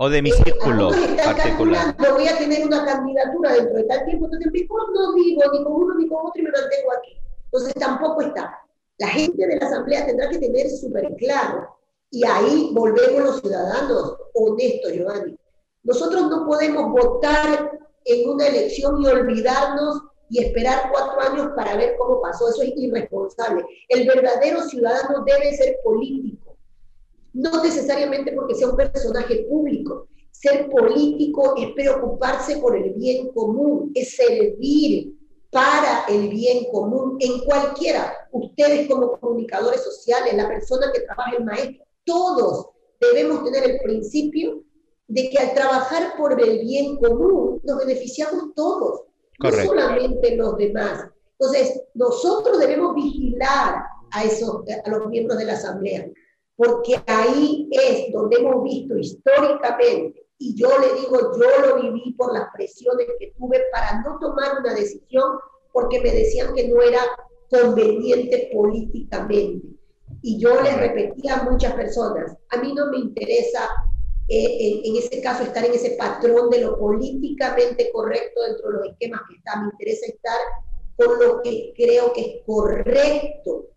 O 0.00 0.08
de 0.08 0.22
mi 0.22 0.30
círculo 0.30 0.90
particular. 1.24 1.96
voy 1.98 2.28
a 2.28 2.38
tener 2.38 2.64
una 2.64 2.84
candidatura 2.84 3.52
dentro 3.52 3.74
de 3.74 3.84
tal 3.84 4.04
tiempo, 4.04 4.26
entonces 4.26 4.52
mejor 4.52 4.92
no 4.94 5.12
digo 5.14 5.42
ni 5.52 5.64
con 5.64 5.72
uno 5.72 5.94
ni 5.98 6.08
con 6.08 6.26
otro 6.26 6.40
y 6.40 6.44
me 6.44 6.52
mantengo 6.52 6.92
aquí. 6.96 7.20
Entonces 7.46 7.74
tampoco 7.74 8.22
está. 8.22 8.62
La 8.98 9.08
gente 9.08 9.44
de 9.44 9.56
la 9.56 9.66
Asamblea 9.66 10.06
tendrá 10.06 10.28
que 10.28 10.38
tener 10.38 10.70
súper 10.70 11.14
claro, 11.16 11.78
y 12.10 12.24
ahí 12.24 12.70
volvemos 12.72 13.22
los 13.22 13.40
ciudadanos 13.40 14.16
honestos, 14.34 14.92
Giovanni. 14.92 15.36
Nosotros 15.82 16.30
no 16.30 16.46
podemos 16.46 16.90
votar 16.90 17.78
en 18.04 18.30
una 18.30 18.46
elección 18.46 19.02
y 19.02 19.06
olvidarnos 19.06 20.02
y 20.30 20.44
esperar 20.44 20.90
cuatro 20.92 21.20
años 21.20 21.48
para 21.56 21.76
ver 21.76 21.96
cómo 21.98 22.20
pasó. 22.20 22.48
Eso 22.48 22.62
es 22.62 22.72
irresponsable. 22.76 23.64
El 23.88 24.06
verdadero 24.06 24.62
ciudadano 24.62 25.24
debe 25.24 25.56
ser 25.56 25.76
político, 25.82 26.47
no 27.32 27.62
necesariamente 27.62 28.32
porque 28.32 28.54
sea 28.54 28.68
un 28.68 28.76
personaje 28.76 29.46
público. 29.48 30.08
Ser 30.30 30.68
político 30.70 31.54
es 31.56 31.72
preocuparse 31.74 32.58
por 32.58 32.76
el 32.76 32.94
bien 32.94 33.28
común, 33.32 33.90
es 33.94 34.14
servir 34.16 35.14
para 35.50 36.04
el 36.08 36.28
bien 36.28 36.66
común 36.70 37.16
en 37.20 37.40
cualquiera. 37.44 38.12
Ustedes 38.32 38.88
como 38.88 39.18
comunicadores 39.18 39.82
sociales, 39.82 40.34
la 40.34 40.46
persona 40.46 40.92
que 40.92 41.00
trabaja 41.00 41.36
el 41.36 41.44
maestro, 41.44 41.84
todos 42.04 42.68
debemos 43.00 43.44
tener 43.44 43.70
el 43.70 43.78
principio 43.80 44.62
de 45.08 45.30
que 45.30 45.38
al 45.38 45.54
trabajar 45.54 46.16
por 46.16 46.40
el 46.40 46.60
bien 46.60 46.96
común 46.96 47.60
nos 47.64 47.78
beneficiamos 47.78 48.54
todos 48.54 49.08
no 49.38 49.50
solamente 49.52 50.36
los 50.36 50.56
demás. 50.56 51.06
Entonces, 51.38 51.80
nosotros 51.94 52.58
debemos 52.58 52.94
vigilar 52.94 53.84
a, 54.10 54.24
esos, 54.24 54.62
a 54.84 54.90
los 54.90 55.06
miembros 55.08 55.38
de 55.38 55.44
la 55.44 55.52
Asamblea, 55.52 56.08
porque 56.58 57.00
ahí 57.06 57.68
es 57.70 58.12
donde 58.12 58.36
hemos 58.36 58.64
visto 58.64 58.98
históricamente, 58.98 60.26
y 60.38 60.56
yo 60.56 60.68
le 60.80 61.00
digo, 61.00 61.32
yo 61.38 61.66
lo 61.66 61.82
viví 61.82 62.14
por 62.14 62.34
las 62.34 62.48
presiones 62.52 63.06
que 63.20 63.32
tuve 63.38 63.62
para 63.70 64.02
no 64.02 64.18
tomar 64.18 64.58
una 64.58 64.74
decisión, 64.74 65.38
porque 65.72 66.00
me 66.00 66.10
decían 66.10 66.52
que 66.54 66.66
no 66.66 66.82
era 66.82 67.00
conveniente 67.48 68.50
políticamente. 68.52 69.68
Y 70.22 70.40
yo 70.40 70.60
les 70.60 70.76
repetía 70.76 71.36
a 71.36 71.48
muchas 71.48 71.74
personas, 71.74 72.36
a 72.48 72.56
mí 72.56 72.74
no 72.74 72.90
me 72.90 72.98
interesa 72.98 73.68
eh, 74.28 74.80
en, 74.84 74.96
ese 74.96 75.22
caso 75.22 75.44
estar 75.44 75.64
en 75.64 75.74
ese 75.74 75.92
patrón 75.92 76.50
de 76.50 76.62
lo 76.62 76.76
políticamente 76.76 77.92
correcto 77.92 78.42
dentro 78.42 78.68
de 78.68 78.74
los 78.74 78.88
esquemas 78.88 79.20
que 79.28 79.36
está. 79.36 79.60
Me 79.60 79.70
interesa 79.70 80.06
estar 80.06 80.38
con 80.96 81.20
lo 81.20 81.40
que 81.40 81.72
creo 81.76 82.12
que 82.12 82.20
es 82.20 82.44
correcto. 82.44 83.68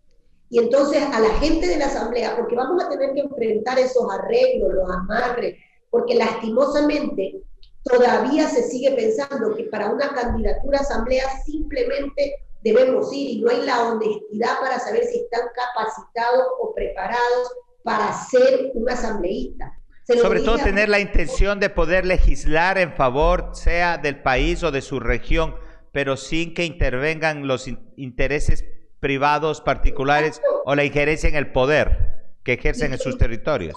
Y 0.52 0.58
entonces 0.58 1.02
a 1.02 1.18
la 1.18 1.30
gente 1.40 1.66
de 1.66 1.78
la 1.78 1.86
Asamblea, 1.86 2.36
porque 2.36 2.54
vamos 2.54 2.84
a 2.84 2.90
tener 2.90 3.14
que 3.14 3.20
enfrentar 3.20 3.78
esos 3.78 4.04
arreglos, 4.12 4.74
los 4.74 4.90
amarres, 4.90 5.56
porque 5.88 6.14
lastimosamente 6.14 7.40
todavía 7.82 8.46
se 8.46 8.62
sigue 8.64 8.90
pensando 8.90 9.56
que 9.56 9.64
para 9.64 9.90
una 9.90 10.12
candidatura 10.12 10.76
a 10.76 10.82
Asamblea 10.82 11.24
simplemente 11.46 12.34
debemos 12.62 13.10
ir 13.14 13.30
y 13.30 13.40
no 13.40 13.50
hay 13.50 13.62
la 13.62 13.82
honestidad 13.82 14.60
para 14.60 14.78
saber 14.78 15.04
si 15.04 15.20
están 15.20 15.40
capacitados 15.54 16.44
o 16.60 16.74
preparados 16.74 17.50
para 17.82 18.12
ser 18.12 18.72
un 18.74 18.90
asambleísta. 18.90 19.72
Sobre 20.06 20.40
todo 20.40 20.58
tener 20.58 20.90
la 20.90 21.00
intención 21.00 21.60
de 21.60 21.70
poder 21.70 22.04
legislar 22.04 22.76
en 22.76 22.92
favor, 22.92 23.52
sea 23.54 23.96
del 23.96 24.20
país 24.20 24.62
o 24.62 24.70
de 24.70 24.82
su 24.82 25.00
región, 25.00 25.54
pero 25.92 26.18
sin 26.18 26.52
que 26.52 26.66
intervengan 26.66 27.46
los 27.46 27.68
intereses 27.96 28.66
privados 29.02 29.60
particulares 29.60 30.40
o 30.64 30.76
la 30.76 30.84
injerencia 30.84 31.28
en 31.28 31.34
el 31.34 31.50
poder 31.50 32.22
que 32.44 32.52
ejercen 32.52 32.92
en 32.92 32.98
sus 32.98 33.18
territorios. 33.18 33.74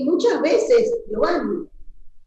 Muchas 0.00 0.40
veces, 0.40 0.92
Giovanni, 1.10 1.68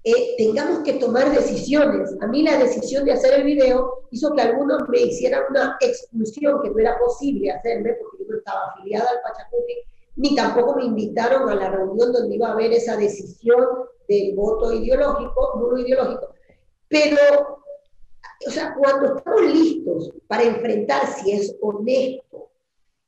eh, 0.03 0.35
tengamos 0.37 0.83
que 0.83 0.93
tomar 0.93 1.31
decisiones. 1.31 2.15
A 2.21 2.27
mí 2.27 2.43
la 2.43 2.59
decisión 2.59 3.03
de 3.05 3.13
hacer 3.13 3.33
el 3.33 3.43
video 3.43 4.07
hizo 4.11 4.31
que 4.35 4.43
algunos 4.43 4.87
me 4.89 5.01
hicieran 5.01 5.41
una 5.49 5.75
expulsión 5.81 6.61
que 6.61 6.69
no 6.69 6.77
era 6.77 6.99
posible 6.99 7.51
hacerme 7.51 7.93
porque 7.93 8.23
yo 8.23 8.29
no 8.29 8.37
estaba 8.37 8.59
afiliada 8.67 9.09
al 9.09 9.21
Pachacuti 9.23 9.73
ni 10.17 10.35
tampoco 10.35 10.75
me 10.75 10.85
invitaron 10.85 11.49
a 11.49 11.55
la 11.55 11.71
reunión 11.71 12.13
donde 12.13 12.35
iba 12.35 12.49
a 12.49 12.53
haber 12.53 12.71
esa 12.71 12.95
decisión 12.95 13.65
del 14.07 14.35
voto 14.35 14.71
ideológico, 14.71 15.53
nulo 15.57 15.79
ideológico. 15.79 16.33
Pero, 16.87 17.17
o 18.47 18.51
sea, 18.51 18.75
cuando 18.75 19.17
estamos 19.17 19.41
listos 19.41 20.11
para 20.27 20.43
enfrentar 20.43 21.07
si 21.07 21.31
es 21.31 21.55
honesto, 21.61 22.49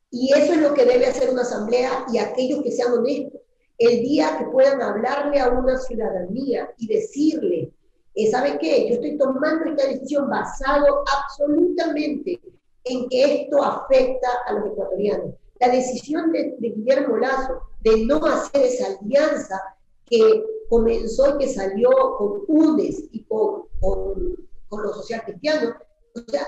y 0.10 0.34
eso 0.34 0.54
es 0.54 0.62
lo 0.62 0.74
que 0.74 0.86
debe 0.86 1.08
hacer 1.08 1.30
una 1.30 1.42
asamblea 1.42 2.06
y 2.12 2.18
aquellos 2.18 2.64
que 2.64 2.72
sean 2.72 2.94
honestos, 2.94 3.42
el 3.78 4.02
día 4.02 4.38
que 4.40 4.46
puedan 4.46 4.82
hablarle 4.82 5.40
a 5.40 5.50
una 5.50 5.78
ciudadanía 5.78 6.72
y 6.78 6.88
decirle, 6.88 7.72
eh, 8.16 8.32
¿sabe 8.32 8.58
qué? 8.60 8.88
Yo 8.88 8.96
estoy 8.96 9.18
tomando 9.18 9.70
esta 9.70 9.88
decisión 9.88 10.30
basado 10.30 11.04
absolutamente 11.16 12.40
en 12.86 13.08
que 13.10 13.44
esto 13.44 13.62
afecta 13.62 14.28
a 14.48 14.54
los 14.54 14.72
ecuatorianos 14.72 15.36
la 15.60 15.70
decisión 15.70 16.32
de, 16.32 16.56
Guillermo 16.60 17.18
Lazo 17.18 17.62
de 17.82 18.06
no 18.06 18.24
hacer 18.26 18.66
esa 18.66 18.98
alianza 19.00 19.62
que 20.06 20.44
comenzó 20.70 21.36
y 21.36 21.38
que 21.40 21.54
salió 21.54 21.90
con 22.18 22.44
UNES 22.48 23.06
y 23.12 23.24
con, 23.24 23.64
con, 23.80 24.36
los 24.72 24.96
social 24.96 25.24
cristianos, 25.26 25.74
o 26.16 26.32
sea, 26.32 26.46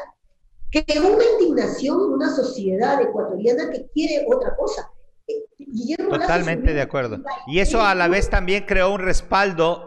creó 0.72 1.14
una 1.14 1.24
indignación 1.40 1.98
en 2.02 2.14
una 2.14 2.36
sociedad 2.36 3.02
ecuatoriana 3.02 3.70
que 3.72 3.88
quiere 3.94 4.26
otra 4.28 4.56
cosa. 4.56 4.92
Eh, 5.28 5.96
Totalmente 5.98 6.74
de 6.74 6.82
acuerdo. 6.82 7.18
Y 7.48 7.60
eso 7.60 7.82
a 7.82 7.96
la 7.96 8.08
vez 8.08 8.30
también 8.30 8.66
creó 8.66 8.94
un 8.94 9.02
respaldo 9.02 9.86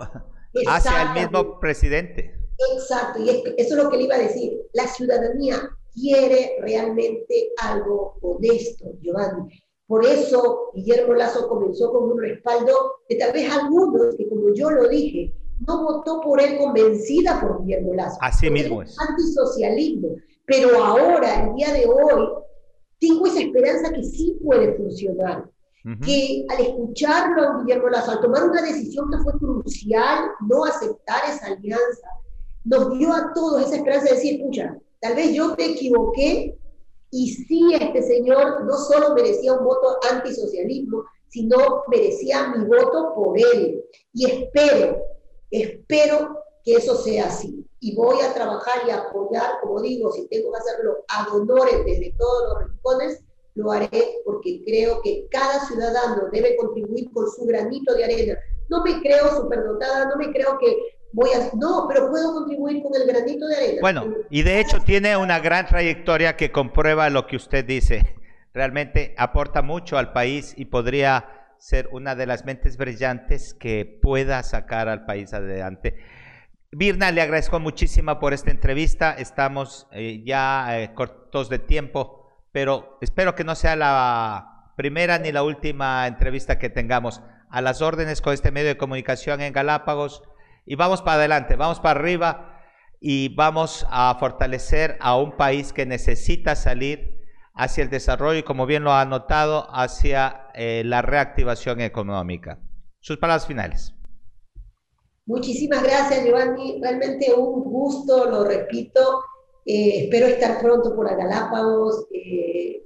hacia 0.66 1.02
el 1.02 1.22
mismo 1.22 1.58
presidente. 1.60 2.38
Exacto, 2.74 3.20
y 3.20 3.28
eso 3.30 3.76
es 3.76 3.82
lo 3.82 3.90
que 3.90 3.96
le 3.96 4.04
iba 4.04 4.14
a 4.14 4.20
decir. 4.20 4.60
La 4.72 4.86
ciudadanía 4.86 5.68
quiere 5.94 6.56
realmente 6.60 7.52
algo 7.60 8.16
honesto, 8.22 8.92
Giovanni. 9.00 9.48
Por 9.86 10.06
eso 10.06 10.70
Guillermo 10.74 11.14
Lazo 11.14 11.48
comenzó 11.48 11.92
con 11.92 12.12
un 12.12 12.20
respaldo 12.20 12.72
de 13.08 13.16
tal 13.16 13.32
vez 13.32 13.52
algunos 13.52 14.14
que, 14.16 14.28
como 14.28 14.54
yo 14.54 14.70
lo 14.70 14.88
dije, 14.88 15.32
no 15.66 15.84
votó 15.84 16.20
por 16.20 16.40
él 16.40 16.58
convencida 16.58 17.40
por 17.40 17.62
Guillermo 17.62 17.94
Lazo. 17.94 18.18
Así 18.20 18.50
mismo 18.50 18.82
es. 18.82 18.96
Antisocialismo. 18.98 20.16
Pero 20.46 20.84
ahora, 20.84 21.44
el 21.46 21.54
día 21.54 21.72
de 21.72 21.86
hoy, 21.86 22.28
tengo 22.98 23.26
esa 23.26 23.40
esperanza 23.40 23.92
que 23.92 24.02
sí 24.04 24.38
puede 24.42 24.74
funcionar. 24.74 25.48
Que 26.04 26.46
al 26.48 26.60
escucharlo 26.60 27.42
a 27.42 27.58
Guillermo 27.58 27.88
Lazo, 27.88 28.12
al 28.12 28.20
tomar 28.20 28.44
una 28.44 28.62
decisión 28.62 29.10
que 29.10 29.18
fue 29.18 29.32
crucial, 29.32 30.30
no 30.48 30.64
aceptar 30.64 31.22
esa 31.28 31.46
alianza, 31.46 32.08
nos 32.64 32.96
dio 32.96 33.12
a 33.12 33.32
todos 33.34 33.62
esa 33.62 33.76
esperanza 33.76 34.06
de 34.06 34.14
decir, 34.14 34.36
escucha, 34.36 34.78
tal 35.00 35.16
vez 35.16 35.34
yo 35.34 35.56
te 35.56 35.72
equivoqué 35.72 36.56
y 37.10 37.30
sí 37.32 37.74
este 37.74 38.00
señor 38.02 38.64
no 38.64 38.76
solo 38.76 39.14
merecía 39.14 39.54
un 39.54 39.64
voto 39.64 39.98
antisocialismo, 40.10 41.04
sino 41.28 41.82
merecía 41.88 42.54
mi 42.56 42.64
voto 42.64 43.14
por 43.14 43.38
él. 43.38 43.82
Y 44.12 44.30
espero, 44.30 45.02
espero 45.52 46.38
que 46.64 46.74
eso 46.74 46.96
sea 46.96 47.26
así. 47.26 47.64
Y 47.80 47.94
voy 47.94 48.20
a 48.20 48.32
trabajar 48.32 48.82
y 48.86 48.90
apoyar, 48.90 49.60
como 49.60 49.80
digo, 49.80 50.12
si 50.12 50.26
tengo 50.28 50.52
que 50.52 50.58
hacerlo 50.58 51.04
a 51.08 51.32
honores 51.32 51.84
desde 51.84 52.14
todos 52.18 52.48
los 52.48 52.68
rincones, 52.68 53.24
lo 53.54 53.70
haré 53.70 54.22
porque 54.24 54.62
creo 54.64 55.00
que 55.02 55.26
cada 55.30 55.64
ciudadano 55.66 56.28
debe 56.32 56.56
contribuir 56.56 57.10
con 57.12 57.28
su 57.30 57.44
granito 57.44 57.94
de 57.94 58.04
arena. 58.04 58.38
No 58.68 58.82
me 58.82 59.00
creo 59.00 59.28
superdotada, 59.36 60.06
no 60.06 60.16
me 60.16 60.32
creo 60.32 60.58
que 60.58 60.76
voy 61.12 61.30
a... 61.30 61.50
No, 61.54 61.86
pero 61.88 62.08
puedo 62.08 62.32
contribuir 62.32 62.82
con 62.82 62.94
el 62.94 63.06
granito 63.06 63.46
de 63.46 63.56
arena. 63.56 63.78
Bueno, 63.80 64.06
y 64.30 64.42
de 64.42 64.60
hecho 64.60 64.78
tiene 64.80 65.16
una 65.16 65.40
gran 65.40 65.66
trayectoria 65.66 66.36
que 66.36 66.50
comprueba 66.50 67.10
lo 67.10 67.26
que 67.26 67.36
usted 67.36 67.64
dice 67.64 68.16
realmente 68.54 69.14
aporta 69.16 69.62
mucho 69.62 69.98
al 69.98 70.12
país 70.12 70.54
y 70.56 70.66
podría 70.66 71.41
ser 71.62 71.88
una 71.92 72.16
de 72.16 72.26
las 72.26 72.44
mentes 72.44 72.76
brillantes 72.76 73.54
que 73.54 73.84
pueda 74.02 74.42
sacar 74.42 74.88
al 74.88 75.04
país 75.04 75.32
adelante. 75.32 75.94
Virna, 76.72 77.12
le 77.12 77.22
agradezco 77.22 77.60
muchísimo 77.60 78.18
por 78.18 78.32
esta 78.32 78.50
entrevista. 78.50 79.12
Estamos 79.12 79.86
eh, 79.92 80.24
ya 80.26 80.80
eh, 80.80 80.92
cortos 80.92 81.48
de 81.48 81.60
tiempo, 81.60 82.26
pero 82.50 82.98
espero 83.00 83.36
que 83.36 83.44
no 83.44 83.54
sea 83.54 83.76
la 83.76 84.72
primera 84.76 85.20
ni 85.20 85.30
la 85.30 85.44
última 85.44 86.08
entrevista 86.08 86.58
que 86.58 86.68
tengamos. 86.68 87.22
A 87.48 87.60
las 87.60 87.80
órdenes 87.80 88.22
con 88.22 88.34
este 88.34 88.50
medio 88.50 88.66
de 88.66 88.76
comunicación 88.76 89.40
en 89.40 89.52
Galápagos 89.52 90.24
y 90.66 90.74
vamos 90.74 91.00
para 91.00 91.18
adelante, 91.18 91.54
vamos 91.54 91.78
para 91.78 92.00
arriba 92.00 92.60
y 93.00 93.36
vamos 93.36 93.86
a 93.88 94.16
fortalecer 94.18 94.98
a 95.00 95.16
un 95.16 95.36
país 95.36 95.72
que 95.72 95.86
necesita 95.86 96.56
salir 96.56 97.11
hacia 97.54 97.84
el 97.84 97.90
desarrollo 97.90 98.38
y, 98.38 98.42
como 98.42 98.66
bien 98.66 98.84
lo 98.84 98.92
ha 98.92 99.04
notado, 99.04 99.66
hacia 99.70 100.48
eh, 100.54 100.82
la 100.84 101.02
reactivación 101.02 101.80
económica. 101.80 102.58
Sus 103.00 103.18
palabras 103.18 103.46
finales. 103.46 103.94
Muchísimas 105.26 105.82
gracias, 105.82 106.24
Giovanni. 106.24 106.80
Realmente 106.80 107.32
un 107.32 107.62
gusto, 107.64 108.28
lo 108.28 108.44
repito. 108.44 109.22
Eh, 109.64 110.04
espero 110.04 110.26
estar 110.26 110.60
pronto 110.60 110.94
por 110.94 111.08
Galápagos. 111.08 112.06
Eh, 112.12 112.84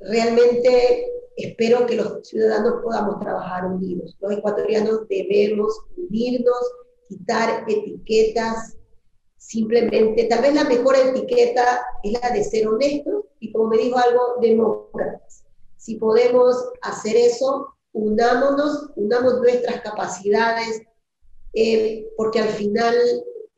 realmente 0.00 1.06
espero 1.36 1.86
que 1.86 1.96
los 1.96 2.28
ciudadanos 2.28 2.82
podamos 2.82 3.20
trabajar 3.20 3.66
unidos. 3.66 4.16
Los 4.20 4.32
ecuatorianos 4.32 5.08
debemos 5.08 5.78
unirnos, 5.96 6.72
quitar 7.08 7.64
etiquetas. 7.66 8.76
Simplemente, 9.36 10.24
tal 10.24 10.42
vez 10.42 10.54
la 10.54 10.64
mejor 10.64 10.96
etiqueta 10.96 11.80
es 12.02 12.12
la 12.12 12.30
de 12.30 12.44
ser 12.44 12.68
honestos 12.68 13.24
y 13.44 13.52
como 13.52 13.68
me 13.68 13.76
dijo 13.76 13.98
algo, 13.98 14.36
demócratas. 14.40 15.44
Si 15.76 15.96
podemos 15.96 16.56
hacer 16.80 17.14
eso, 17.14 17.74
unámonos, 17.92 18.90
unamos 18.96 19.38
nuestras 19.40 19.82
capacidades, 19.82 20.80
eh, 21.52 22.08
porque 22.16 22.40
al 22.40 22.48
final 22.48 22.94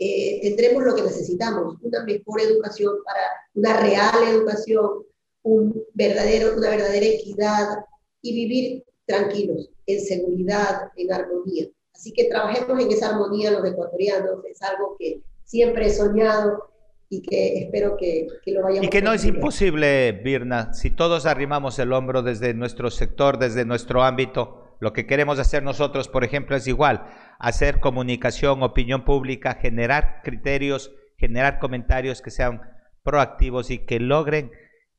eh, 0.01 0.41
tendremos 0.43 0.83
lo 0.83 0.97
que 0.97 1.03
necesitamos, 1.03 1.77
una 1.83 2.03
mejor 2.03 2.41
educación 2.41 2.97
para 3.05 3.21
una 3.55 3.81
real 3.81 4.29
educación, 4.29 5.05
un 5.43 5.85
verdadero, 5.95 6.57
una 6.57 6.71
verdadera 6.71 7.07
equidad 7.07 7.85
y 8.23 8.35
vivir 8.35 8.85
tranquilos, 9.07 9.71
en 9.87 10.01
seguridad, 10.01 10.91
en 10.97 11.13
armonía. 11.13 11.69
Así 11.95 12.13
que 12.13 12.25
trabajemos 12.25 12.83
en 12.83 12.91
esa 12.91 13.11
armonía 13.11 13.53
los 13.53 13.65
ecuatorianos, 13.65 14.45
es 14.51 14.61
algo 14.63 14.97
que 14.99 15.23
siempre 15.45 15.87
he 15.87 15.95
soñado 15.95 16.71
y 17.09 17.23
que 17.23 17.59
espero 17.59 17.97
que, 17.97 18.27
lo 18.47 18.63
vayamos 18.63 18.87
Y 18.87 18.91
que 18.91 19.03
no 19.03 19.13
es 19.13 19.25
imposible, 19.25 20.13
Birna, 20.13 20.73
si 20.73 20.91
todos 20.91 21.27
arrimamos 21.27 21.79
el 21.79 21.93
hombro 21.93 22.23
desde 22.23 22.55
nuestro 22.55 22.91
sector, 22.91 23.39
desde 23.39 23.65
nuestro 23.65 24.03
ámbito, 24.03 24.77
lo 24.81 24.93
que 24.93 25.07
queremos 25.07 25.39
hacer 25.39 25.63
nosotros, 25.63 26.09
por 26.09 26.25
ejemplo, 26.25 26.57
es 26.57 26.67
igual, 26.67 27.07
hacer 27.39 27.81
comunicación, 27.81 28.63
opinión 28.63 29.05
pública, 29.05 29.55
generar 29.55 30.21
criterios, 30.25 30.93
generar 31.17 31.59
comentarios 31.59 32.23
que 32.23 32.31
sean 32.31 32.61
proactivos 33.03 33.71
y 33.71 33.79
que 33.79 34.01
logren 34.01 34.51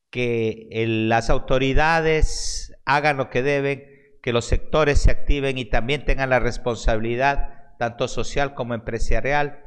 que 0.10 0.70
las 0.88 1.30
autoridades 1.30 2.74
hagan 2.86 3.17
lo 3.17 3.30
que 3.30 3.43
deben, 3.43 3.84
que 4.24 4.34
los 4.34 4.46
sectores 4.46 5.00
se 5.00 5.12
activen 5.12 5.58
y 5.58 5.65
también 5.65 6.06
tengan 6.06 6.30
la 6.30 6.39
responsabilidad, 6.39 7.76
tanto 7.78 8.08
social 8.08 8.56
como 8.56 8.74
empresarial, 8.74 9.66